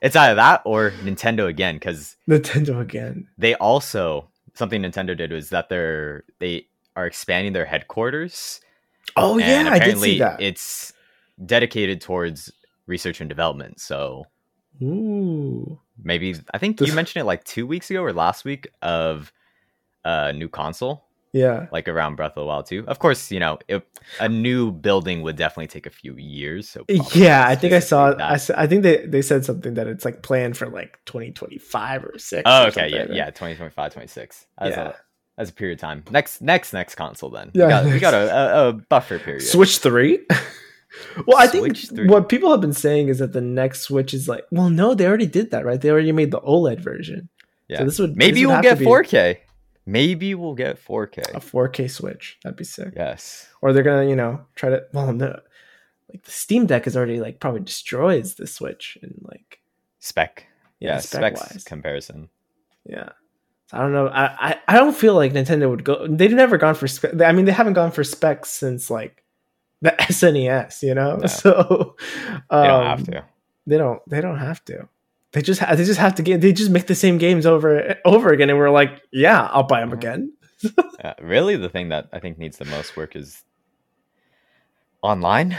It's 0.00 0.16
either 0.16 0.34
that 0.36 0.62
or 0.64 0.92
Nintendo 1.02 1.46
again, 1.46 1.76
because 1.76 2.16
Nintendo 2.28 2.80
again. 2.80 3.28
they 3.36 3.54
also 3.56 4.28
something 4.54 4.82
Nintendo 4.82 5.16
did 5.16 5.32
was 5.32 5.50
that 5.50 5.68
they're 5.68 6.24
they 6.38 6.66
are 6.96 7.06
expanding 7.06 7.52
their 7.52 7.64
headquarters. 7.64 8.60
Oh 9.16 9.38
yeah, 9.38 9.68
I 9.70 9.78
did 9.78 9.98
see 9.98 10.18
that. 10.18 10.40
It's 10.40 10.92
dedicated 11.44 12.00
towards 12.00 12.52
research 12.86 13.20
and 13.20 13.28
development. 13.28 13.80
So 13.80 14.26
Ooh. 14.82 15.78
maybe 16.02 16.34
I 16.52 16.58
think 16.58 16.80
you 16.80 16.92
mentioned 16.92 17.22
it 17.22 17.26
like 17.26 17.44
two 17.44 17.66
weeks 17.66 17.90
ago 17.90 18.02
or 18.02 18.12
last 18.12 18.44
week 18.44 18.68
of 18.82 19.32
a 20.04 20.32
new 20.32 20.48
console, 20.48 21.04
Yeah. 21.32 21.66
like 21.72 21.88
around 21.88 22.16
Breath 22.16 22.32
of 22.32 22.42
the 22.42 22.46
Wild 22.46 22.66
too 22.66 22.84
Of 22.88 22.98
course, 22.98 23.30
you 23.30 23.38
know, 23.40 23.58
it, 23.68 23.86
a 24.20 24.28
new 24.28 24.72
building 24.72 25.22
would 25.22 25.36
definitely 25.36 25.66
take 25.68 25.86
a 25.86 25.90
few 25.90 26.14
years. 26.16 26.68
So 26.68 26.84
Yeah, 27.14 27.44
I 27.46 27.54
think 27.54 27.72
I 27.74 27.80
saw. 27.80 28.12
I, 28.18 28.38
I 28.56 28.66
think 28.66 28.82
they, 28.82 29.04
they 29.06 29.22
said 29.22 29.44
something 29.44 29.74
that 29.74 29.86
it's 29.86 30.04
like 30.04 30.22
planned 30.22 30.56
for 30.56 30.68
like 30.68 30.98
2025 31.06 32.04
or 32.04 32.18
six. 32.18 32.42
Oh, 32.46 32.64
or 32.64 32.66
okay, 32.68 32.88
yeah, 32.88 32.98
something, 32.98 33.16
yeah, 33.16 33.24
right? 33.24 33.34
2025, 33.34 33.92
26. 33.92 34.46
As 34.58 34.70
Yeah. 34.70 34.88
a 34.88 34.94
as 35.40 35.50
a 35.50 35.52
period 35.52 35.78
of 35.78 35.80
time. 35.80 36.02
Next, 36.10 36.40
next, 36.42 36.72
next 36.72 36.96
console. 36.96 37.30
Then 37.30 37.50
Yeah, 37.54 37.66
we 37.66 37.70
got, 37.70 37.84
we 37.94 37.98
got 38.00 38.14
a, 38.14 38.34
a, 38.34 38.68
a 38.68 38.72
buffer 38.72 39.18
period. 39.20 39.42
Switch 39.42 39.78
three. 39.78 40.26
well, 41.26 41.36
I 41.38 41.46
think 41.46 41.76
3. 41.76 42.08
what 42.08 42.28
people 42.28 42.50
have 42.50 42.60
been 42.60 42.72
saying 42.72 43.08
is 43.08 43.18
that 43.20 43.32
the 43.32 43.40
next 43.40 43.82
Switch 43.82 44.12
is 44.14 44.28
like. 44.28 44.44
Well, 44.50 44.68
no, 44.70 44.94
they 44.94 45.06
already 45.06 45.26
did 45.26 45.52
that, 45.52 45.64
right? 45.64 45.80
They 45.80 45.90
already 45.90 46.10
made 46.12 46.32
the 46.32 46.40
OLED 46.40 46.80
version. 46.80 47.28
Yeah. 47.68 47.78
So 47.78 47.84
this 47.84 47.98
would 48.00 48.16
Maybe 48.16 48.40
this 48.40 48.46
would 48.48 48.52
we'll 48.54 48.62
get 48.62 48.78
be 48.78 48.84
4K. 48.86 49.38
Maybe 49.88 50.34
we'll 50.34 50.54
get 50.54 50.84
4K. 50.84 51.34
a 51.34 51.40
4K 51.40 51.90
Switch. 51.90 52.38
That'd 52.44 52.58
be 52.58 52.64
sick. 52.64 52.92
Yes. 52.94 53.48
Or 53.62 53.72
they're 53.72 53.82
gonna, 53.82 54.06
you 54.06 54.16
know, 54.16 54.42
try 54.54 54.68
to. 54.68 54.82
Well, 54.92 55.14
no, 55.14 55.40
like 56.10 56.22
the 56.24 56.30
Steam 56.30 56.66
Deck 56.66 56.86
is 56.86 56.94
already 56.94 57.20
like 57.20 57.40
probably 57.40 57.60
destroys 57.60 58.34
the 58.34 58.46
Switch 58.46 58.98
and 59.00 59.14
like 59.22 59.60
Spec. 59.98 60.46
yeah, 60.78 60.96
Yeah, 60.96 60.98
spec 61.00 61.36
comparison. 61.64 62.28
Yeah. 62.84 63.08
So 63.68 63.78
I 63.78 63.80
don't 63.80 63.92
know. 63.92 64.08
I, 64.08 64.50
I 64.50 64.58
I 64.68 64.76
don't 64.76 64.94
feel 64.94 65.14
like 65.14 65.32
Nintendo 65.32 65.70
would 65.70 65.84
go. 65.84 66.06
They've 66.06 66.32
never 66.32 66.58
gone 66.58 66.74
for 66.74 66.86
spec. 66.86 67.20
I 67.22 67.32
mean, 67.32 67.46
they 67.46 67.52
haven't 67.52 67.72
gone 67.72 67.90
for 67.90 68.04
specs 68.04 68.50
since 68.50 68.90
like 68.90 69.24
the 69.80 69.90
SNES. 69.98 70.82
You 70.82 70.94
know, 70.94 71.16
No. 71.16 71.26
so 71.26 71.96
They 72.50 72.66
don't 72.66 72.84
have 72.84 72.98
um, 73.00 73.04
to. 73.06 73.24
They 73.66 73.78
don't. 73.78 74.02
They 74.06 74.20
don't 74.20 74.38
have 74.38 74.62
to. 74.66 74.86
They 75.32 75.42
just 75.42 75.60
ha- 75.60 75.74
they 75.74 75.84
just 75.84 76.00
have 76.00 76.14
to 76.16 76.22
get. 76.22 76.40
They 76.40 76.52
just 76.52 76.70
make 76.70 76.86
the 76.86 76.94
same 76.94 77.18
games 77.18 77.44
over 77.46 77.96
over 78.04 78.30
again, 78.30 78.48
and 78.50 78.58
we're 78.58 78.70
like, 78.70 79.02
yeah, 79.12 79.46
I'll 79.52 79.62
buy 79.64 79.80
them 79.80 79.92
again. 79.92 80.32
Yeah, 80.98 81.14
really, 81.22 81.56
the 81.56 81.68
thing 81.68 81.90
that 81.90 82.08
I 82.12 82.18
think 82.18 82.38
needs 82.38 82.56
the 82.58 82.64
most 82.64 82.96
work 82.96 83.14
is 83.14 83.44
online. 85.02 85.56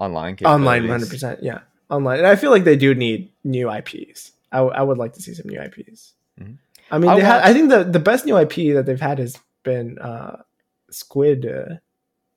Online. 0.00 0.36
Online, 0.44 0.88
hundred 0.88 1.08
percent. 1.10 1.40
Yeah, 1.42 1.60
online. 1.88 2.18
And 2.18 2.26
I 2.26 2.34
feel 2.34 2.50
like 2.50 2.64
they 2.64 2.74
do 2.76 2.94
need 2.94 3.30
new 3.44 3.70
IPs. 3.72 4.32
I, 4.50 4.56
w- 4.58 4.74
I 4.74 4.82
would 4.82 4.98
like 4.98 5.12
to 5.12 5.22
see 5.22 5.34
some 5.34 5.46
new 5.48 5.60
IPs. 5.60 6.14
Mhm. 6.40 6.58
I 6.90 6.98
mean, 6.98 7.10
I 7.10 7.16
they 7.16 7.24
ha- 7.24 7.40
I 7.44 7.52
think 7.52 7.70
the 7.70 7.84
the 7.84 8.00
best 8.00 8.26
new 8.26 8.36
IP 8.36 8.74
that 8.74 8.86
they've 8.86 9.00
had 9.00 9.20
has 9.20 9.38
been 9.62 9.98
uh, 10.00 10.42
Squid. 10.90 11.46
Uh, 11.46 11.76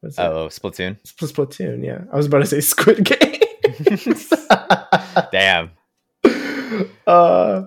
what's 0.01 0.19
it? 0.19 0.21
Oh, 0.21 0.47
Splatoon. 0.49 1.01
Spl- 1.01 1.31
Splatoon, 1.33 1.83
yeah. 1.83 2.01
I 2.13 2.15
was 2.15 2.27
about 2.27 2.39
to 2.39 2.45
say 2.45 2.61
Squid 2.61 3.03
Game. 3.05 3.41
Damn. 5.31 5.71
uh, 7.07 7.63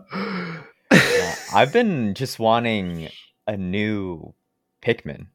Yeah, 0.93 1.35
I've 1.55 1.73
been 1.73 2.15
just 2.15 2.39
wanting 2.39 3.09
a 3.47 3.57
new 3.57 4.35
Pikmin. 4.83 5.27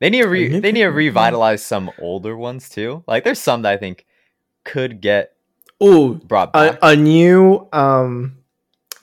They 0.00 0.10
need 0.10 0.22
to 0.22 0.28
re- 0.28 0.58
they 0.60 0.72
need 0.72 0.82
to 0.82 0.88
revitalize 0.88 1.64
some 1.64 1.90
older 1.98 2.36
ones 2.36 2.68
too. 2.68 3.04
Like 3.06 3.24
there's 3.24 3.38
some 3.38 3.62
that 3.62 3.72
I 3.72 3.76
think 3.76 4.04
could 4.64 5.00
get 5.00 5.32
oh, 5.80 6.14
brought 6.14 6.50
a, 6.50 6.72
back. 6.72 6.78
a 6.82 6.96
new 6.96 7.68
um, 7.72 8.38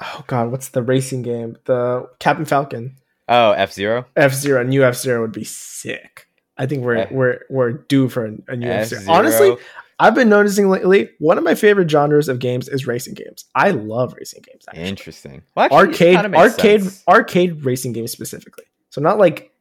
oh 0.01 0.23
god, 0.27 0.51
what's 0.51 0.69
the 0.69 0.83
racing 0.83 1.21
game? 1.23 1.57
The 1.65 2.07
Captain 2.19 2.45
Falcon 2.45 2.97
oh, 3.29 3.51
F 3.51 3.71
Zero. 3.71 4.05
F 4.15 4.33
Zero. 4.33 4.63
New 4.63 4.83
F 4.83 4.95
Zero 4.95 5.21
would 5.21 5.31
be 5.31 5.43
sick. 5.45 6.27
I 6.57 6.67
think 6.67 6.83
we're 6.83 6.97
Eh. 6.97 7.07
we're 7.09 7.39
we're 7.49 7.71
due 7.71 8.07
for 8.09 8.25
a, 8.25 8.33
a 8.49 8.55
new 8.55 8.67
F 8.69 8.87
Zero. 8.87 9.03
Honestly, 9.07 9.55
I've 10.01 10.15
been 10.15 10.29
noticing 10.29 10.69
lately 10.69 11.09
one 11.19 11.37
of 11.37 11.43
my 11.43 11.55
favorite 11.55 11.89
genres 11.89 12.27
of 12.27 12.39
games 12.39 12.67
is 12.67 12.87
racing 12.87 13.13
games. 13.13 13.45
I 13.55 13.71
love 13.71 14.13
racing 14.17 14.41
games. 14.45 14.65
Actually. 14.67 14.83
interesting. 14.89 15.41
Well, 15.55 15.65
actually, 15.65 15.77
arcade 16.17 16.35
arcade 16.35 16.81
sense. 16.83 17.03
arcade 17.07 17.63
racing 17.63 17.93
games 17.93 18.11
specifically. 18.11 18.65
So 18.89 18.99
not 19.01 19.19
like 19.19 19.53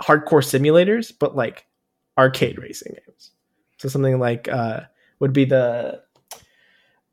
hardcore 0.00 0.42
simulators, 0.42 1.12
but 1.18 1.34
like 1.36 1.66
arcade 2.16 2.58
racing 2.58 2.94
games. 3.06 3.32
So 3.78 3.88
something 3.88 4.18
like 4.18 4.48
uh 4.48 4.80
would 5.20 5.32
be 5.32 5.44
the 5.44 6.02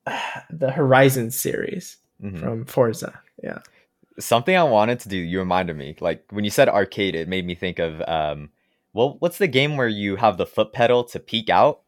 the 0.49 0.71
Horizon 0.71 1.31
series 1.31 1.97
Mhm. 2.23 2.39
from 2.39 2.65
Forza. 2.65 3.19
Yeah. 3.43 3.59
Something 4.19 4.55
I 4.57 4.63
wanted 4.63 4.99
to 5.01 5.09
do. 5.09 5.15
You 5.17 5.39
reminded 5.39 5.77
me. 5.77 5.95
Like 6.01 6.25
when 6.31 6.43
you 6.43 6.49
said 6.51 6.67
arcade, 6.67 7.15
it 7.15 7.27
made 7.27 7.45
me 7.45 7.55
think 7.55 7.79
of 7.79 8.01
um. 8.07 8.49
Well, 8.91 9.17
what's 9.19 9.37
the 9.37 9.47
game 9.47 9.77
where 9.77 9.87
you 9.87 10.15
have 10.17 10.37
the 10.37 10.45
foot 10.47 10.73
pedal 10.73 11.03
to 11.05 11.19
peek 11.19 11.49
out? 11.49 11.81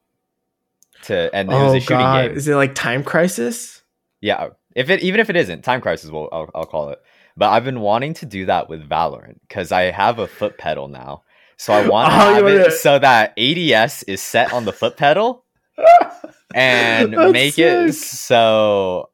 To 1.04 1.34
and 1.34 1.52
it 1.52 1.56
was 1.56 1.74
oh 1.74 1.76
a 1.76 1.80
shooting 1.80 1.98
god, 1.98 2.28
game. 2.30 2.38
is 2.38 2.48
it 2.48 2.56
like 2.56 2.76
Time 2.76 3.04
Crisis? 3.04 3.82
Yeah, 4.22 4.50
if 4.76 4.90
it 4.90 5.02
even 5.02 5.20
if 5.20 5.30
it 5.30 5.36
isn't 5.36 5.64
time 5.64 5.82
crisis, 5.82 6.10
will 6.12 6.30
I'll, 6.32 6.50
I'll 6.54 6.66
call 6.66 6.90
it. 6.90 7.00
But 7.36 7.50
I've 7.50 7.64
been 7.64 7.80
wanting 7.80 8.14
to 8.16 8.26
do 8.26 8.46
that 8.46 8.70
with 8.70 8.88
Valorant 8.88 9.40
because 9.48 9.72
I 9.72 9.84
have 9.92 10.20
a 10.20 10.28
foot 10.28 10.58
pedal 10.58 10.88
now, 10.88 11.24
so 11.58 11.74
I 11.74 11.88
want 11.88 12.10
to 12.12 12.16
Oh, 12.22 12.34
have 12.36 12.48
it 12.48 12.72
so 12.74 13.00
that 13.00 13.34
ADS 13.38 14.04
is 14.04 14.22
set 14.22 14.54
on 14.54 14.66
the 14.66 14.74
foot 14.74 14.96
pedal 14.98 15.44
and 16.54 17.14
That's 17.14 17.32
make 17.34 17.58
it 17.58 17.94
so 17.94 19.10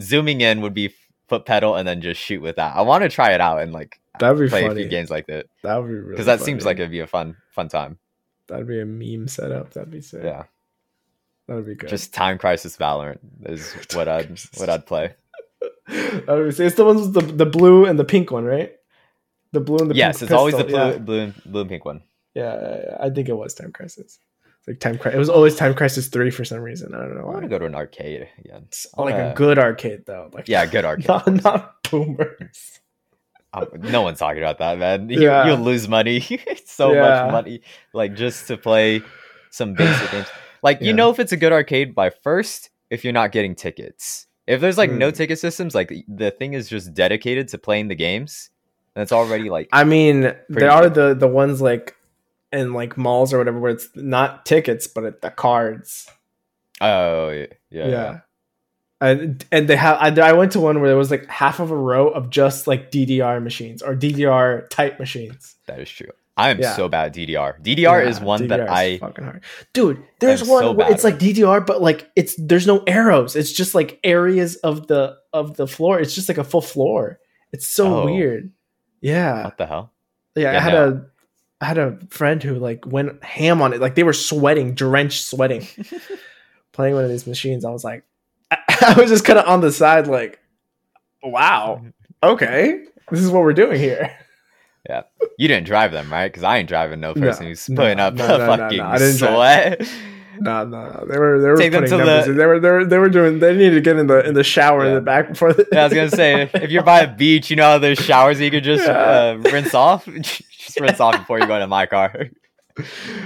zooming 0.00 0.40
in 0.40 0.60
would 0.62 0.74
be 0.74 0.94
foot 1.28 1.44
pedal 1.44 1.74
and 1.74 1.86
then 1.86 2.00
just 2.00 2.20
shoot 2.20 2.40
with 2.40 2.56
that. 2.56 2.76
I 2.76 2.82
want 2.82 3.02
to 3.02 3.08
try 3.08 3.32
it 3.32 3.40
out 3.40 3.60
and 3.60 3.72
like 3.72 4.00
That'd 4.20 4.38
be 4.38 4.48
play 4.48 4.64
a 4.66 4.74
few 4.74 4.88
games 4.88 5.10
like 5.10 5.26
that 5.26 5.46
That 5.62 5.76
would 5.76 5.88
be 5.88 5.94
really 5.94 6.10
because 6.12 6.26
that 6.26 6.40
seems 6.40 6.64
like 6.64 6.78
it'd 6.78 6.90
be 6.90 7.00
a 7.00 7.06
fun 7.06 7.36
fun 7.50 7.68
time. 7.68 7.98
that'd 8.46 8.66
be 8.68 8.80
a 8.80 8.86
meme 8.86 9.26
setup. 9.28 9.72
That'd 9.72 9.90
be 9.90 10.00
sick. 10.00 10.22
Yeah, 10.22 10.44
that'd 11.48 11.66
be 11.66 11.74
good. 11.74 11.90
just 11.90 12.12
Time 12.14 12.38
Crisis 12.38 12.76
Valorant 12.76 13.18
is 13.46 13.72
what 13.94 14.08
I'd 14.08 14.38
what 14.56 14.68
I'd 14.70 14.86
play. 14.86 15.14
that 15.88 16.24
would 16.28 16.56
be. 16.56 16.64
It's 16.64 16.76
the 16.76 16.84
ones 16.84 17.02
with 17.02 17.14
the 17.14 17.20
the 17.44 17.46
blue 17.46 17.84
and 17.86 17.98
the 17.98 18.04
pink 18.04 18.30
one, 18.30 18.44
right? 18.44 18.72
The 19.52 19.60
blue 19.60 19.78
and 19.78 19.90
the 19.90 19.94
yes, 19.94 20.18
pink 20.18 20.30
it's 20.30 20.36
always 20.36 20.56
the 20.56 20.64
blue, 20.64 20.74
yeah. 20.76 20.98
blue, 20.98 21.20
and, 21.20 21.34
blue 21.46 21.60
and 21.60 21.70
pink 21.70 21.84
one. 21.84 22.02
Yeah. 22.34 22.96
I 23.00 23.10
think 23.10 23.28
it 23.28 23.34
was 23.36 23.54
Time 23.54 23.70
Crisis. 23.72 24.18
It's 24.58 24.66
like 24.68 24.80
Time 24.80 24.98
Crisis. 24.98 25.14
It 25.14 25.18
was 25.18 25.28
always 25.28 25.54
Time 25.54 25.74
Crisis 25.74 26.08
three 26.08 26.30
for 26.30 26.44
some 26.44 26.58
reason. 26.60 26.92
I 26.94 26.98
don't 26.98 27.14
know 27.16 27.26
Why. 27.26 27.30
I 27.30 27.34
want 27.34 27.42
to 27.44 27.48
go 27.48 27.58
to 27.60 27.66
an 27.66 27.74
arcade 27.76 28.28
again. 28.38 28.66
I 28.98 29.02
like 29.02 29.14
wanna- 29.14 29.30
a 29.30 29.34
good 29.34 29.58
arcade 29.58 30.06
though. 30.06 30.30
Like 30.32 30.48
Yeah, 30.48 30.66
good 30.66 30.84
arcade. 30.90 31.06
not 31.06 31.26
not 31.44 31.82
boomers. 31.90 32.80
Um, 33.52 33.68
no 33.78 34.02
one's 34.02 34.18
talking 34.18 34.42
about 34.42 34.58
that, 34.58 34.78
man. 34.78 35.08
You, 35.08 35.20
Yeah. 35.22 35.46
You'll 35.46 35.58
lose 35.58 35.86
money, 35.88 36.20
so 36.64 36.92
Yeah. 36.92 37.02
much 37.02 37.32
money, 37.32 37.60
like 37.92 38.14
just 38.16 38.48
to 38.48 38.56
play 38.56 39.02
some 39.50 39.74
basic 39.74 40.10
games. 40.10 40.26
Like 40.64 40.80
you 40.80 40.92
know, 40.92 41.10
if 41.10 41.20
it's 41.20 41.30
a 41.30 41.36
good 41.36 41.52
arcade 41.52 41.94
by 41.94 42.10
first, 42.10 42.70
if 42.90 43.04
you're 43.04 43.12
not 43.12 43.30
getting 43.30 43.54
tickets. 43.54 44.26
If 44.48 44.60
there's 44.60 44.76
like 44.76 44.90
no 44.90 45.10
Mm. 45.10 45.14
ticket 45.16 45.38
systems, 45.38 45.74
like 45.74 45.92
the 46.08 46.30
thing 46.32 46.54
is 46.54 46.68
just 46.68 46.92
dedicated 46.92 47.48
to 47.48 47.58
playing 47.58 47.88
the 47.88 47.94
games, 47.94 48.50
and 48.96 49.02
it's 49.02 49.12
already 49.12 49.48
like 49.50 49.68
I 49.72 49.84
mean, 49.84 50.34
there 50.48 50.70
are 50.70 50.88
the 50.90 51.14
the 51.14 51.28
ones 51.28 51.62
like 51.62 51.94
in 52.52 52.72
like 52.72 52.96
malls 52.98 53.32
or 53.32 53.38
whatever 53.38 53.58
where 53.58 53.72
it's 53.72 53.88
not 53.94 54.44
tickets 54.46 54.86
but 54.86 55.04
it, 55.04 55.22
the 55.22 55.30
cards. 55.30 56.08
oh 56.80 57.28
yeah, 57.30 57.46
Yeah. 57.70 57.86
yeah, 57.86 57.88
yeah. 57.88 58.18
And, 59.00 59.44
and 59.52 59.68
they 59.68 59.76
have 59.76 59.98
I, 60.00 60.28
I 60.28 60.32
went 60.32 60.52
to 60.52 60.60
one 60.60 60.80
where 60.80 60.88
there 60.88 60.96
was 60.96 61.10
like 61.10 61.26
half 61.26 61.60
of 61.60 61.70
a 61.70 61.76
row 61.76 62.08
of 62.08 62.30
just 62.30 62.66
like 62.66 62.90
DDR 62.90 63.42
machines 63.42 63.82
or 63.82 63.94
DDR 63.94 64.68
type 64.70 64.98
machines. 64.98 65.56
that 65.66 65.78
is 65.80 65.90
true. 65.90 66.10
I 66.36 66.50
am 66.50 66.58
Yeah. 66.58 66.74
so 66.74 66.88
bad 66.88 67.06
at 67.08 67.14
DDR. 67.14 67.60
DDR 67.62 68.04
is 68.06 68.20
one 68.20 68.40
DDR 68.42 68.48
that 68.48 68.60
is 68.60 68.68
I 68.70 68.98
fucking 68.98 69.24
hard. 69.24 69.44
Dude, 69.72 70.02
there's 70.20 70.42
one 70.42 70.62
so 70.62 70.80
it's 70.88 71.04
like 71.04 71.18
DDR 71.18 71.64
but 71.64 71.80
like 71.80 72.10
it's 72.16 72.34
there's 72.38 72.66
no 72.66 72.82
arrows. 72.86 73.36
It's 73.36 73.52
just 73.52 73.74
like 73.74 74.00
areas 74.02 74.56
of 74.56 74.86
the 74.88 75.16
of 75.32 75.56
the 75.56 75.66
floor. 75.68 76.00
It's 76.00 76.14
just 76.14 76.28
like 76.28 76.38
a 76.38 76.44
full 76.44 76.60
floor. 76.60 77.20
It's 77.52 77.66
so 77.66 78.00
Oh. 78.00 78.04
weird. 78.06 78.50
Yeah. 79.00 79.44
what 79.44 79.58
the 79.58 79.66
hell? 79.66 79.92
Yeah, 80.34 80.56
I 80.56 80.60
had 80.60 80.72
no. 80.72 80.88
a 80.88 81.06
I 81.60 81.66
had 81.66 81.78
a 81.78 81.98
friend 82.10 82.42
who 82.42 82.56
like 82.56 82.84
went 82.84 83.22
ham 83.22 83.62
on 83.62 83.72
it. 83.72 83.80
Like 83.80 83.94
they 83.94 84.02
were 84.02 84.12
sweating, 84.12 84.74
drenched 84.74 85.24
sweating, 85.26 85.66
playing 86.72 86.94
one 86.94 87.04
of 87.04 87.10
these 87.10 87.26
machines. 87.28 87.64
I 87.64 87.70
was 87.70 87.84
like, 87.84 88.02
I, 88.50 88.58
I 88.96 89.00
was 89.00 89.08
just 89.08 89.24
kind 89.24 89.38
of 89.38 89.46
on 89.46 89.60
the 89.60 89.70
side, 89.70 90.08
like, 90.08 90.40
wow, 91.22 91.80
okay, 92.22 92.84
this 93.10 93.20
is 93.20 93.30
what 93.30 93.42
we're 93.44 93.52
doing 93.52 93.78
here. 93.78 94.10
You 95.38 95.48
didn't 95.48 95.66
drive 95.66 95.92
them, 95.92 96.10
right? 96.12 96.28
Because 96.28 96.42
I 96.44 96.58
ain't 96.58 96.68
driving 96.68 97.00
no 97.00 97.12
No, 97.14 97.20
person 97.20 97.46
who's 97.46 97.68
no, 97.68 97.82
putting 97.82 97.98
up 98.00 98.14
no, 98.14 98.24
a 98.24 98.28
no, 98.28 98.38
no, 98.38 98.46
fucking 98.46 98.78
no, 98.78 98.84
I 98.86 98.98
didn't 98.98 99.14
sweat. 99.18 99.80
No, 100.40 100.64
no, 100.64 100.90
no. 100.90 101.06
They 101.08 101.18
were 101.18 101.40
they 101.40 101.48
were 101.48 101.56
Take 101.56 101.72
them 101.72 101.82
putting 101.84 101.98
to 101.98 102.04
numbers. 102.04 102.26
the-. 102.26 102.32
They 102.34 102.46
were 102.46 102.60
they 102.60 102.70
were 102.70 102.84
they 102.84 102.98
were 102.98 103.08
doing. 103.08 103.38
They 103.38 103.52
needed 103.56 103.74
to 103.76 103.80
get 103.80 103.96
in 103.96 104.06
the 104.08 104.26
in 104.26 104.34
the 104.34 104.44
shower 104.44 104.84
in 104.84 104.94
the 104.94 105.00
back 105.00 105.28
before. 105.28 105.52
The, 105.52 105.66
Yeah, 105.72 105.80
I 105.82 105.84
was 105.84 105.92
gonna 105.94 106.10
say 106.10 106.50
if 106.54 106.70
you're 106.70 106.82
by 106.82 107.00
a 107.00 107.12
beach, 107.14 107.50
you 107.50 107.56
know 107.56 107.62
how 107.70 107.78
there's 107.78 107.98
showers 107.98 108.40
you 108.40 108.50
could 108.50 108.64
just 108.64 108.84
Yeah. 108.86 108.92
uh, 109.38 109.38
rinse 109.52 109.74
off. 109.74 110.06
just 110.20 110.80
rinse 110.80 110.98
off 111.00 111.16
before 111.18 111.38
you 111.38 111.46
go 111.46 111.54
into 111.54 111.66
my 111.68 111.86
car. 111.86 112.12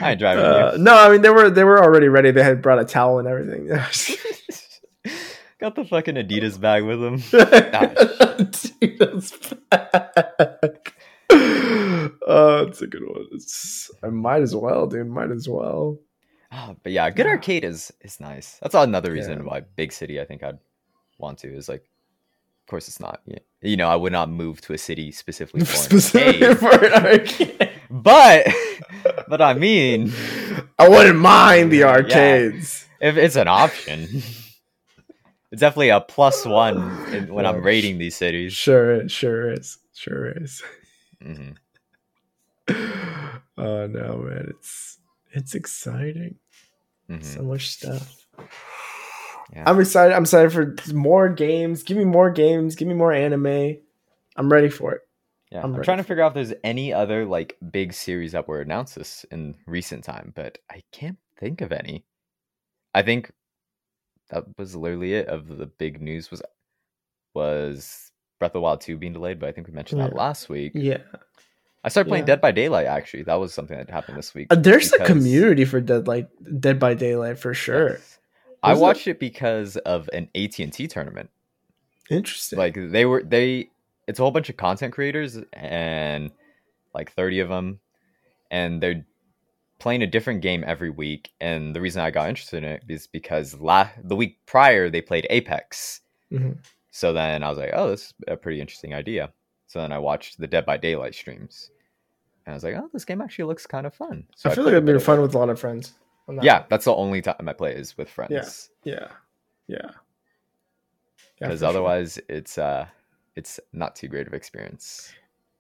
I 0.02 0.10
ain't 0.10 0.20
driving 0.20 0.44
Uh, 0.44 0.76
no, 0.78 0.94
I 0.94 1.10
mean 1.10 1.22
they 1.22 1.30
were 1.30 1.48
they 1.50 1.64
were 1.64 1.82
already 1.82 2.08
ready. 2.08 2.30
They 2.30 2.42
had 2.44 2.60
brought 2.62 2.78
a 2.78 2.84
towel 2.84 3.18
and 3.18 3.26
everything. 3.26 3.64
you. 3.66 5.12
Got 5.60 5.74
the 5.74 5.84
fucking 5.84 6.14
Adidas 6.14 6.60
bag 6.60 6.84
with 6.84 7.00
them. 7.00 7.16
Dude, 8.80 8.98
that's 8.98 9.42
Oh, 12.30 12.64
it's 12.68 12.82
a 12.82 12.86
good 12.86 13.06
one. 13.06 13.26
It's, 13.32 13.90
I 14.02 14.08
might 14.08 14.42
as 14.42 14.54
well, 14.54 14.86
dude. 14.86 15.06
Might 15.08 15.30
as 15.30 15.48
well. 15.48 15.98
Ah, 16.52 16.74
but 16.82 16.92
yeah, 16.92 17.08
good 17.10 17.26
arcade 17.26 17.64
is 17.64 17.92
is 18.00 18.20
nice. 18.20 18.58
That's 18.62 18.74
another 18.74 19.12
reason 19.12 19.38
Yeah. 19.38 19.44
why 19.44 19.60
big 19.76 19.92
city 19.92 20.20
I 20.20 20.24
think 20.24 20.42
I'd 20.42 20.58
want 21.18 21.38
to 21.40 21.48
is 21.54 21.68
like, 21.68 21.82
of 21.82 22.66
course 22.70 22.88
it's 22.88 23.00
not. 23.00 23.20
yeah. 23.26 23.38
You 23.62 23.76
know, 23.76 23.88
I 23.88 23.96
would 23.96 24.12
not 24.12 24.30
move 24.30 24.60
to 24.62 24.72
a 24.72 24.78
city 24.78 25.10
specifically 25.12 25.64
for 25.64 25.72
an 25.76 25.78
Specifically 26.00 26.46
arcade. 26.46 26.58
for 26.58 26.84
an 26.86 26.92
arcade. 27.06 27.70
but 27.90 28.46
but 29.28 29.40
I 29.42 29.54
mean, 29.54 30.12
I 30.78 30.88
wouldn't 30.88 31.18
mind 31.18 31.70
the 31.72 31.78
Yeah. 31.78 31.88
arcades. 31.88 32.86
if 33.00 33.16
it's 33.16 33.36
an 33.36 33.48
option, 33.48 34.22
it's 35.50 35.60
definitely 35.60 35.90
a 35.90 36.00
plus 36.00 36.44
one 36.46 36.76
in, 37.14 37.32
when 37.34 37.44
Yeah. 37.44 37.50
I'm 37.52 37.62
rating 37.62 37.98
these 37.98 38.16
cities. 38.16 38.52
Sure, 38.54 38.92
it 38.92 39.10
sure 39.10 39.52
is. 39.52 39.78
Sure 39.94 40.30
is. 40.30 40.62
Hmm 41.22 41.50
Oh 43.58 43.86
no, 43.86 44.18
man! 44.18 44.46
It's 44.50 44.98
it's 45.32 45.54
exciting. 45.54 46.36
hmm 47.08 47.20
So 47.22 47.42
much 47.42 47.68
stuff. 47.68 48.26
Yeah. 49.52 49.64
I'm 49.66 49.80
excited. 49.80 50.14
I'm 50.14 50.22
excited 50.22 50.52
for 50.52 50.74
more 50.94 51.28
games. 51.28 51.82
Give 51.82 51.96
me 51.96 52.04
more 52.04 52.30
games. 52.30 52.74
Give 52.76 52.86
me 52.86 52.94
more 52.94 53.12
anime. 53.12 53.78
I'm 54.36 54.52
ready 54.52 54.68
for 54.68 54.92
it. 54.92 55.02
Yeah, 55.50 55.62
I'm 55.62 55.74
I'm, 55.74 55.82
trying 55.82 55.96
to 55.98 56.04
figure 56.04 56.22
out 56.22 56.28
if 56.28 56.34
there's 56.34 56.54
any 56.62 56.92
other 56.92 57.24
like 57.24 57.56
big 57.72 57.94
series 57.94 58.32
that 58.32 58.46
were 58.46 58.60
announced 58.60 58.96
this 58.96 59.24
in 59.30 59.54
recent 59.66 60.04
time, 60.04 60.32
but 60.36 60.58
I 60.70 60.82
can't 60.92 61.18
think 61.38 61.62
of 61.62 61.72
any. 61.72 62.04
I 62.94 63.02
think 63.02 63.32
that 64.30 64.44
was 64.58 64.76
literally 64.76 65.14
it 65.14 65.28
of 65.28 65.48
the 65.48 65.66
big 65.66 66.02
news 66.02 66.30
was 66.30 66.42
was 67.34 68.07
Breath 68.38 68.50
of 68.50 68.54
the 68.54 68.60
Wild 68.60 68.80
2 68.80 68.96
being 68.96 69.12
delayed, 69.12 69.38
but 69.40 69.48
I 69.48 69.52
think 69.52 69.66
we 69.66 69.72
mentioned 69.74 70.00
that 70.00 70.12
Yeah. 70.12 70.18
last 70.18 70.48
week. 70.48 70.72
Yeah. 70.74 70.98
I 71.84 71.88
started 71.88 72.08
playing 72.08 72.22
Yeah. 72.22 72.26
Dead 72.34 72.40
by 72.40 72.52
Daylight 72.52 72.86
actually. 72.86 73.22
That 73.24 73.36
was 73.36 73.52
something 73.54 73.76
that 73.76 73.88
happened 73.90 74.18
this 74.18 74.34
week. 74.34 74.48
Uh, 74.50 74.56
there's 74.56 74.92
a 74.92 75.04
community 75.04 75.64
for 75.64 75.80
Dead 75.80 76.06
Light, 76.06 76.28
Dead 76.60 76.78
by 76.78 76.94
Daylight 76.94 77.38
for 77.38 77.54
sure. 77.54 77.90
Yes. 77.90 78.18
I 78.62 78.74
watched 78.74 79.06
it 79.06 79.20
because 79.20 79.76
of 79.78 80.08
an 80.12 80.28
AT&T 80.34 80.88
tournament. 80.88 81.30
Interesting. 82.10 82.58
like 82.58 82.74
they 82.74 83.04
were 83.04 83.22
they 83.22 83.68
it's 84.06 84.18
a 84.18 84.22
whole 84.22 84.30
bunch 84.30 84.48
of 84.48 84.56
content 84.56 84.94
creators 84.94 85.38
and 85.52 86.30
like 86.94 87.12
30 87.12 87.40
of 87.40 87.50
them 87.50 87.80
and 88.50 88.82
they're 88.82 89.04
playing 89.78 90.00
a 90.02 90.06
different 90.06 90.40
game 90.40 90.64
every 90.66 90.88
week 90.88 91.30
and 91.38 91.76
the 91.76 91.80
reason 91.82 92.00
i 92.00 92.10
got 92.10 92.30
interested 92.30 92.64
in 92.64 92.64
it 92.64 92.82
is 92.88 93.06
because 93.06 93.52
la- 93.60 93.90
the 94.02 94.16
week 94.16 94.38
prior 94.46 94.88
they 94.88 95.02
played 95.02 95.26
apex 95.28 96.00
Mhm. 96.32 96.56
So 96.98 97.12
then 97.12 97.42
i 97.44 97.48
was 97.48 97.58
like 97.58 97.70
oh 97.74 97.90
this 97.90 98.06
is 98.06 98.14
a 98.26 98.36
pretty 98.36 98.60
interesting 98.60 98.92
idea 98.94 99.30
so 99.66 99.80
then 99.80 99.92
i 99.92 99.98
watched 99.98 100.38
the 100.38 100.46
dead 100.46 100.64
by 100.66 100.76
daylight 100.76 101.14
streams 101.14 101.70
and 102.44 102.52
i 102.52 102.56
was 102.56 102.64
like 102.64 102.74
oh 102.74 102.88
this 102.92 103.04
game 103.04 103.20
actually 103.20 103.44
looks 103.44 103.66
kind 103.66 103.86
of 103.86 103.94
fun 103.94 104.24
so 104.34 104.50
I 104.50 104.54
feel 104.54 104.64
played 104.64 104.74
like 104.74 104.82
it'd 104.82 104.98
be 104.98 105.04
fun 105.04 105.18
it. 105.18 105.22
with 105.22 105.34
a 105.34 105.38
lot 105.38 105.48
of 105.50 105.60
friends. 105.60 105.92
that 106.26 106.42
yeah 106.44 106.64
that's 106.68 106.84
the 106.86 106.94
only 106.94 107.20
time 107.22 107.48
i 107.48 107.52
play 107.52 107.72
is 107.74 107.96
with 107.96 108.08
friends 108.10 108.70
Yeah. 108.84 109.08
Yeah. 109.66 109.90
Yeah, 111.40 111.48
because 111.48 111.60
for 111.60 111.64
sure. 111.64 111.68
otherwise 111.68 112.18
it's 112.28 112.58
uh 112.58 112.86
it's 113.36 113.60
not 113.72 113.94
too 113.94 114.08
great 114.08 114.26
of 114.26 114.34
experience 114.34 115.12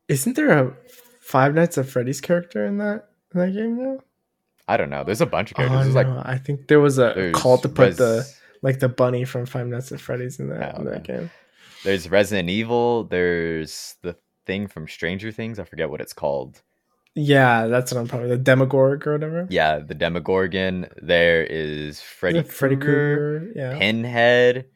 isn't 0.08 0.34
there 0.36 0.50
a 0.50 0.72
Five 1.20 1.52
Nights 1.54 1.76
at 1.76 1.84
Freddy's 1.86 2.22
character 2.22 2.64
in 2.64 2.78
that 2.78 3.10
in 3.34 3.40
that 3.40 3.52
game 3.52 3.76
now? 3.76 3.98
i 4.66 4.76
don't 4.78 4.90
know 4.90 5.04
there's 5.04 5.20
a 5.20 5.26
bunch 5.26 5.52
of 5.52 5.58
Oh, 5.60 5.68
characters 5.68 5.94
like 5.94 6.06
I 6.08 6.38
think 6.38 6.66
there 6.68 6.80
was 6.80 6.98
a 6.98 7.30
call 7.32 7.58
to 7.58 7.68
put 7.68 7.88
Res- 7.88 7.96
the 7.98 8.26
like 8.62 8.80
the 8.80 8.88
bunny 8.88 9.24
from 9.24 9.46
Five 9.46 9.66
Nights 9.66 9.92
at 9.92 10.00
Freddy's 10.00 10.38
in 10.40 10.48
that 10.48 10.74
Oh, 10.76 10.80
in 10.80 10.84
that 10.86 11.04
game. 11.04 11.30
there's 11.84 12.08
Resident 12.10 12.48
Evil. 12.50 13.04
There's 13.04 13.96
the 14.02 14.16
thing 14.46 14.66
from 14.66 14.88
Stranger 14.88 15.30
Things. 15.32 15.58
I 15.58 15.64
forget 15.64 15.90
what 15.90 16.00
it's 16.00 16.12
called. 16.12 16.62
Yeah, 17.14 17.66
that's 17.66 17.92
what 17.92 18.00
I'm 18.00 18.06
probably 18.06 18.28
the 18.28 18.38
Demogorg 18.38 19.04
or 19.06 19.12
whatever. 19.14 19.46
Yeah, 19.50 19.80
the 19.80 19.94
Demogorgon. 19.94 20.86
There 21.02 21.42
is 21.44 22.00
Freddy, 22.00 22.40
Is 22.40 22.52
Freddy 22.52 22.76
Krueger. 22.76 23.50
Yeah. 23.56 23.76
Pinhead, 23.78 24.66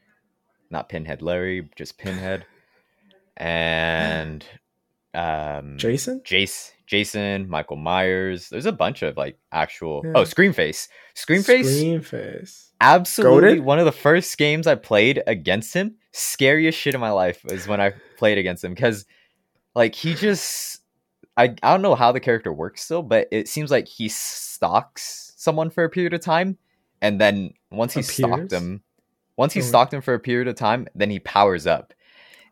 not 0.71 0.88
Pinhead 0.88 1.23
Larry, 1.23 1.68
just 1.77 1.99
Pinhead, 1.99 2.45
and 3.37 4.45
um, 5.14 5.77
Jason? 5.79 6.21
Jace, 6.25 6.73
Jason, 6.87 7.49
Michael 7.49 7.77
Myers. 7.77 8.49
There's 8.49 8.66
a 8.66 8.73
bunch 8.73 9.03
of 9.03 9.16
like 9.16 9.38
actual. 9.53 10.03
Yeah. 10.05 10.12
Oh, 10.16 10.23
Screamface. 10.23 10.88
Screamface. 11.14 11.64
Scream 11.64 12.01
face. 12.03 12.71
Absolutely 12.83 13.59
Goated? 13.59 13.64
one 13.64 13.79
of 13.79 13.85
the 13.87 13.92
first 13.92 14.37
games 14.38 14.66
I 14.66 14.75
played 14.75 15.23
against 15.27 15.75
him. 15.75 15.97
Scariest 16.12 16.79
shit 16.79 16.95
in 16.95 17.01
my 17.01 17.11
life 17.11 17.45
is 17.47 17.66
when 17.66 17.81
I 17.81 17.92
played 18.18 18.38
against 18.38 18.64
him 18.64 18.75
because, 18.75 19.07
like, 19.75 19.95
he 19.95 20.14
just 20.14 20.81
I 21.37 21.55
I 21.62 21.73
don't 21.73 21.83
know 21.83 21.95
how 21.95 22.12
the 22.12 22.21
character 22.21 22.53
works 22.53 22.83
still, 22.85 23.03
but 23.03 23.29
it 23.33 23.49
seems 23.49 23.71
like 23.71 23.88
he 23.88 24.09
stalks 24.09 25.33
someone 25.37 25.71
for 25.71 25.85
a 25.85 25.90
period 25.90 26.12
of 26.14 26.21
time, 26.21 26.59
and 27.01 27.21
then 27.21 27.55
once 27.71 27.95
he 27.95 28.03
stalked 28.03 28.53
Appears? 28.53 28.53
him, 28.53 28.83
once 29.38 29.55
he 29.55 29.61
Oh. 29.61 29.64
stalked 29.64 29.95
him 29.95 30.03
for 30.03 30.14
a 30.14 30.21
period 30.21 30.49
of 30.49 30.57
time, 30.57 30.87
then 30.95 31.11
he 31.11 31.18
powers 31.21 31.66
up. 31.66 31.95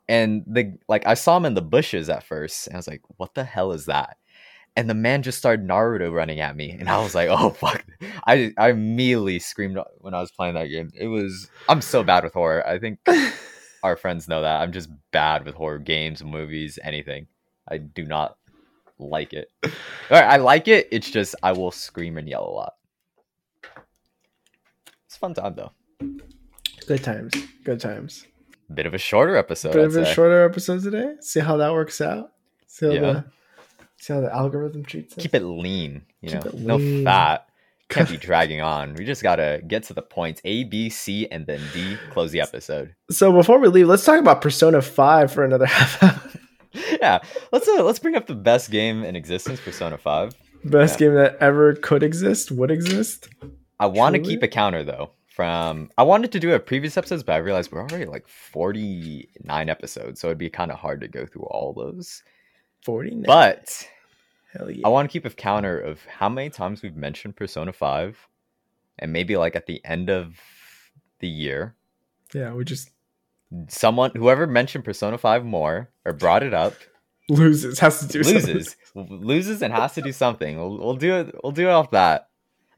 And 0.08 0.42
the 0.46 0.72
like 0.88 1.06
I 1.06 1.14
saw 1.14 1.36
him 1.36 1.44
in 1.44 1.54
the 1.54 1.62
bushes 1.62 2.08
at 2.08 2.24
first, 2.24 2.66
and 2.66 2.76
I 2.76 2.78
was 2.78 2.88
like, 2.88 3.02
"What 3.18 3.34
the 3.34 3.44
hell 3.44 3.72
is 3.72 3.86
that?" 3.86 4.16
And 4.76 4.88
the 4.88 4.94
man 4.94 5.22
just 5.22 5.38
started 5.38 5.66
Naruto 5.66 6.12
running 6.12 6.40
at 6.40 6.56
me, 6.56 6.70
and 6.70 6.88
I 6.88 7.02
was 7.02 7.14
like, 7.14 7.28
"Oh 7.28 7.50
fuck!" 7.50 7.84
I 8.26 8.52
I 8.56 8.70
immediately 8.70 9.38
screamed 9.40 9.78
when 9.98 10.14
I 10.14 10.20
was 10.20 10.30
playing 10.30 10.54
that 10.54 10.66
game. 10.66 10.90
It 10.94 11.08
was 11.08 11.48
I'm 11.68 11.82
so 11.82 12.02
bad 12.04 12.22
with 12.24 12.32
horror. 12.34 12.66
I 12.66 12.78
think 12.78 13.00
our 13.82 13.96
friends 13.96 14.28
know 14.28 14.42
that 14.42 14.60
I'm 14.60 14.72
just 14.72 14.88
bad 15.10 15.44
with 15.44 15.54
horror 15.56 15.78
games, 15.80 16.22
movies, 16.22 16.78
anything. 16.84 17.26
I 17.68 17.78
do 17.78 18.04
not 18.06 18.36
like 18.98 19.32
it. 19.32 19.50
All 19.64 19.70
right, 20.10 20.24
I 20.24 20.36
like 20.36 20.68
it. 20.68 20.88
It's 20.92 21.10
just 21.10 21.34
I 21.42 21.52
will 21.52 21.72
scream 21.72 22.16
and 22.16 22.28
yell 22.28 22.46
a 22.46 22.50
lot. 22.50 22.72
It's 25.06 25.16
a 25.16 25.18
fun 25.18 25.34
time 25.34 25.54
though. 25.56 25.72
Good 26.86 27.02
times. 27.04 27.34
Good 27.64 27.80
times. 27.80 28.24
Bit 28.72 28.86
of 28.86 28.94
a 28.94 28.98
shorter 28.98 29.36
episode. 29.36 29.72
Bit 29.72 29.80
I'd 29.80 29.86
of 29.86 29.96
a 29.96 30.06
say. 30.06 30.14
shorter 30.14 30.44
episode 30.44 30.82
today. 30.82 31.14
See 31.20 31.40
how 31.40 31.56
that 31.56 31.72
works 31.72 32.00
out. 32.00 32.32
See 32.68 32.86
how 32.86 32.92
Yeah. 32.92 33.00
the 33.00 33.24
see 34.00 34.12
how 34.12 34.20
the 34.20 34.34
algorithm 34.34 34.84
treats 34.84 35.16
us. 35.16 35.22
Keep 35.22 35.34
it 35.34 35.44
lean. 35.44 36.02
You 36.20 36.30
Keep 36.30 36.44
know, 36.44 36.50
it 36.50 36.54
no 36.58 37.04
fat. 37.04 37.46
Can't 37.88 38.08
be 38.08 38.16
dragging 38.28 38.60
on. 38.60 38.94
We 38.94 39.04
just 39.04 39.22
gotta 39.22 39.60
get 39.66 39.82
to 39.84 39.94
the 39.94 40.02
points. 40.02 40.40
A, 40.44 40.64
B, 40.64 40.90
C, 40.90 41.26
and 41.30 41.46
then 41.46 41.60
D. 41.72 41.96
Close 42.10 42.30
the 42.30 42.40
episode. 42.40 42.94
So 43.10 43.32
before 43.32 43.58
we 43.58 43.68
leave, 43.68 43.88
let's 43.88 44.04
talk 44.04 44.18
about 44.20 44.40
Persona 44.40 44.80
Five 44.82 45.32
for 45.32 45.44
another 45.44 45.66
half 45.78 46.02
hour. 46.02 46.20
yeah, 47.00 47.18
let's 47.52 47.66
uh, 47.68 47.82
let's 47.82 47.98
bring 47.98 48.14
up 48.14 48.26
the 48.26 48.34
best 48.34 48.70
game 48.70 49.02
in 49.02 49.16
existence, 49.16 49.60
Persona 49.60 49.98
Five. 49.98 50.34
Best 50.64 51.00
Yeah. 51.00 51.06
game 51.08 51.14
that 51.16 51.36
ever 51.40 51.74
could 51.74 52.02
exist, 52.02 52.50
would 52.52 52.70
exist. 52.70 53.28
I 53.80 53.86
want 53.86 54.14
to 54.14 54.20
keep 54.20 54.42
a 54.42 54.48
counter 54.48 54.84
though. 54.84 55.10
From 55.26 55.90
I 55.96 56.02
wanted 56.02 56.32
to 56.32 56.40
do 56.40 56.52
a 56.52 56.58
previous 56.60 56.96
episodes, 56.98 57.22
but 57.22 57.32
I 57.32 57.36
realized 57.38 57.72
we're 57.72 57.80
already 57.80 58.04
like 58.04 58.28
forty 58.28 59.28
nine 59.42 59.68
episodes, 59.70 60.20
so 60.20 60.26
it'd 60.28 60.38
be 60.38 60.50
kind 60.50 60.70
of 60.70 60.78
hard 60.78 61.00
to 61.00 61.08
go 61.08 61.24
through 61.24 61.44
all 61.44 61.72
those. 61.72 62.22
Forty. 62.82 63.14
But 63.14 63.88
hell 64.52 64.70
yeah. 64.70 64.86
I 64.86 64.88
want 64.88 65.08
to 65.08 65.12
keep 65.12 65.24
a 65.24 65.30
counter 65.30 65.78
of 65.78 66.04
how 66.06 66.28
many 66.28 66.50
times 66.50 66.82
we've 66.82 66.96
mentioned 66.96 67.36
Persona 67.36 67.72
Five, 67.72 68.26
and 68.98 69.12
maybe 69.12 69.36
like 69.36 69.56
at 69.56 69.66
the 69.66 69.84
end 69.84 70.10
of 70.10 70.36
the 71.20 71.28
year, 71.28 71.74
yeah, 72.34 72.52
we 72.52 72.64
just 72.64 72.90
someone 73.68 74.12
whoever 74.14 74.46
mentioned 74.46 74.84
Persona 74.84 75.18
Five 75.18 75.44
more 75.44 75.90
or 76.04 76.12
brought 76.12 76.42
it 76.42 76.54
up 76.54 76.74
loses. 77.28 77.78
Has 77.78 78.00
to 78.00 78.08
do 78.08 78.22
something. 78.22 78.54
loses 78.54 78.76
loses 78.94 79.62
and 79.62 79.72
has 79.72 79.94
to 79.94 80.02
do 80.02 80.12
something. 80.12 80.56
We'll, 80.56 80.78
we'll 80.78 80.96
do 80.96 81.16
it. 81.16 81.34
We'll 81.42 81.52
do 81.52 81.68
it 81.68 81.72
off 81.72 81.90
that. 81.92 82.28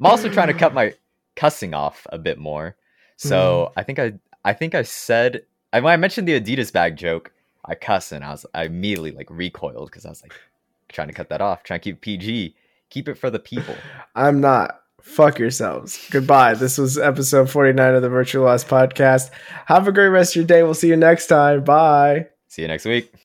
I'm 0.00 0.06
also 0.06 0.28
trying 0.28 0.48
to 0.48 0.54
cut 0.54 0.74
my 0.74 0.94
cussing 1.36 1.74
off 1.74 2.06
a 2.10 2.18
bit 2.18 2.38
more. 2.38 2.76
So 3.16 3.68
mm. 3.68 3.72
I 3.76 3.82
think 3.82 3.98
I 3.98 4.12
I 4.44 4.52
think 4.52 4.74
I 4.74 4.82
said 4.82 5.42
I, 5.72 5.78
I 5.78 5.96
mentioned 5.96 6.28
the 6.28 6.40
Adidas 6.40 6.72
bag 6.72 6.96
joke, 6.96 7.32
I 7.64 7.74
cuss 7.74 8.12
and 8.12 8.24
I 8.24 8.30
was 8.30 8.46
I 8.54 8.64
immediately 8.64 9.12
like 9.12 9.28
recoiled 9.30 9.90
because 9.90 10.06
I 10.06 10.10
was 10.10 10.22
like 10.22 10.34
trying 10.88 11.08
to 11.08 11.14
cut 11.14 11.28
that 11.30 11.40
off, 11.40 11.62
trying 11.62 11.80
to 11.80 11.84
keep 11.84 12.00
PG, 12.00 12.54
keep 12.90 13.08
it 13.08 13.18
for 13.18 13.30
the 13.30 13.38
people. 13.38 13.74
I'm 14.14 14.40
not. 14.40 14.80
Fuck 15.00 15.38
yourselves. 15.40 16.08
Goodbye. 16.10 16.54
This 16.54 16.78
was 16.78 16.96
episode 16.96 17.50
49 17.50 17.94
of 17.94 18.02
the 18.02 18.08
Virtually 18.08 18.44
Lost 18.44 18.68
podcast. 18.68 19.30
Have 19.66 19.88
a 19.88 19.92
great 19.92 20.08
rest 20.08 20.32
of 20.32 20.36
your 20.36 20.44
day. 20.44 20.62
We'll 20.62 20.74
see 20.74 20.88
you 20.88 20.96
next 20.96 21.26
time. 21.26 21.64
Bye. 21.64 22.28
See 22.46 22.62
you 22.62 22.68
next 22.68 22.84
week. 22.84 23.12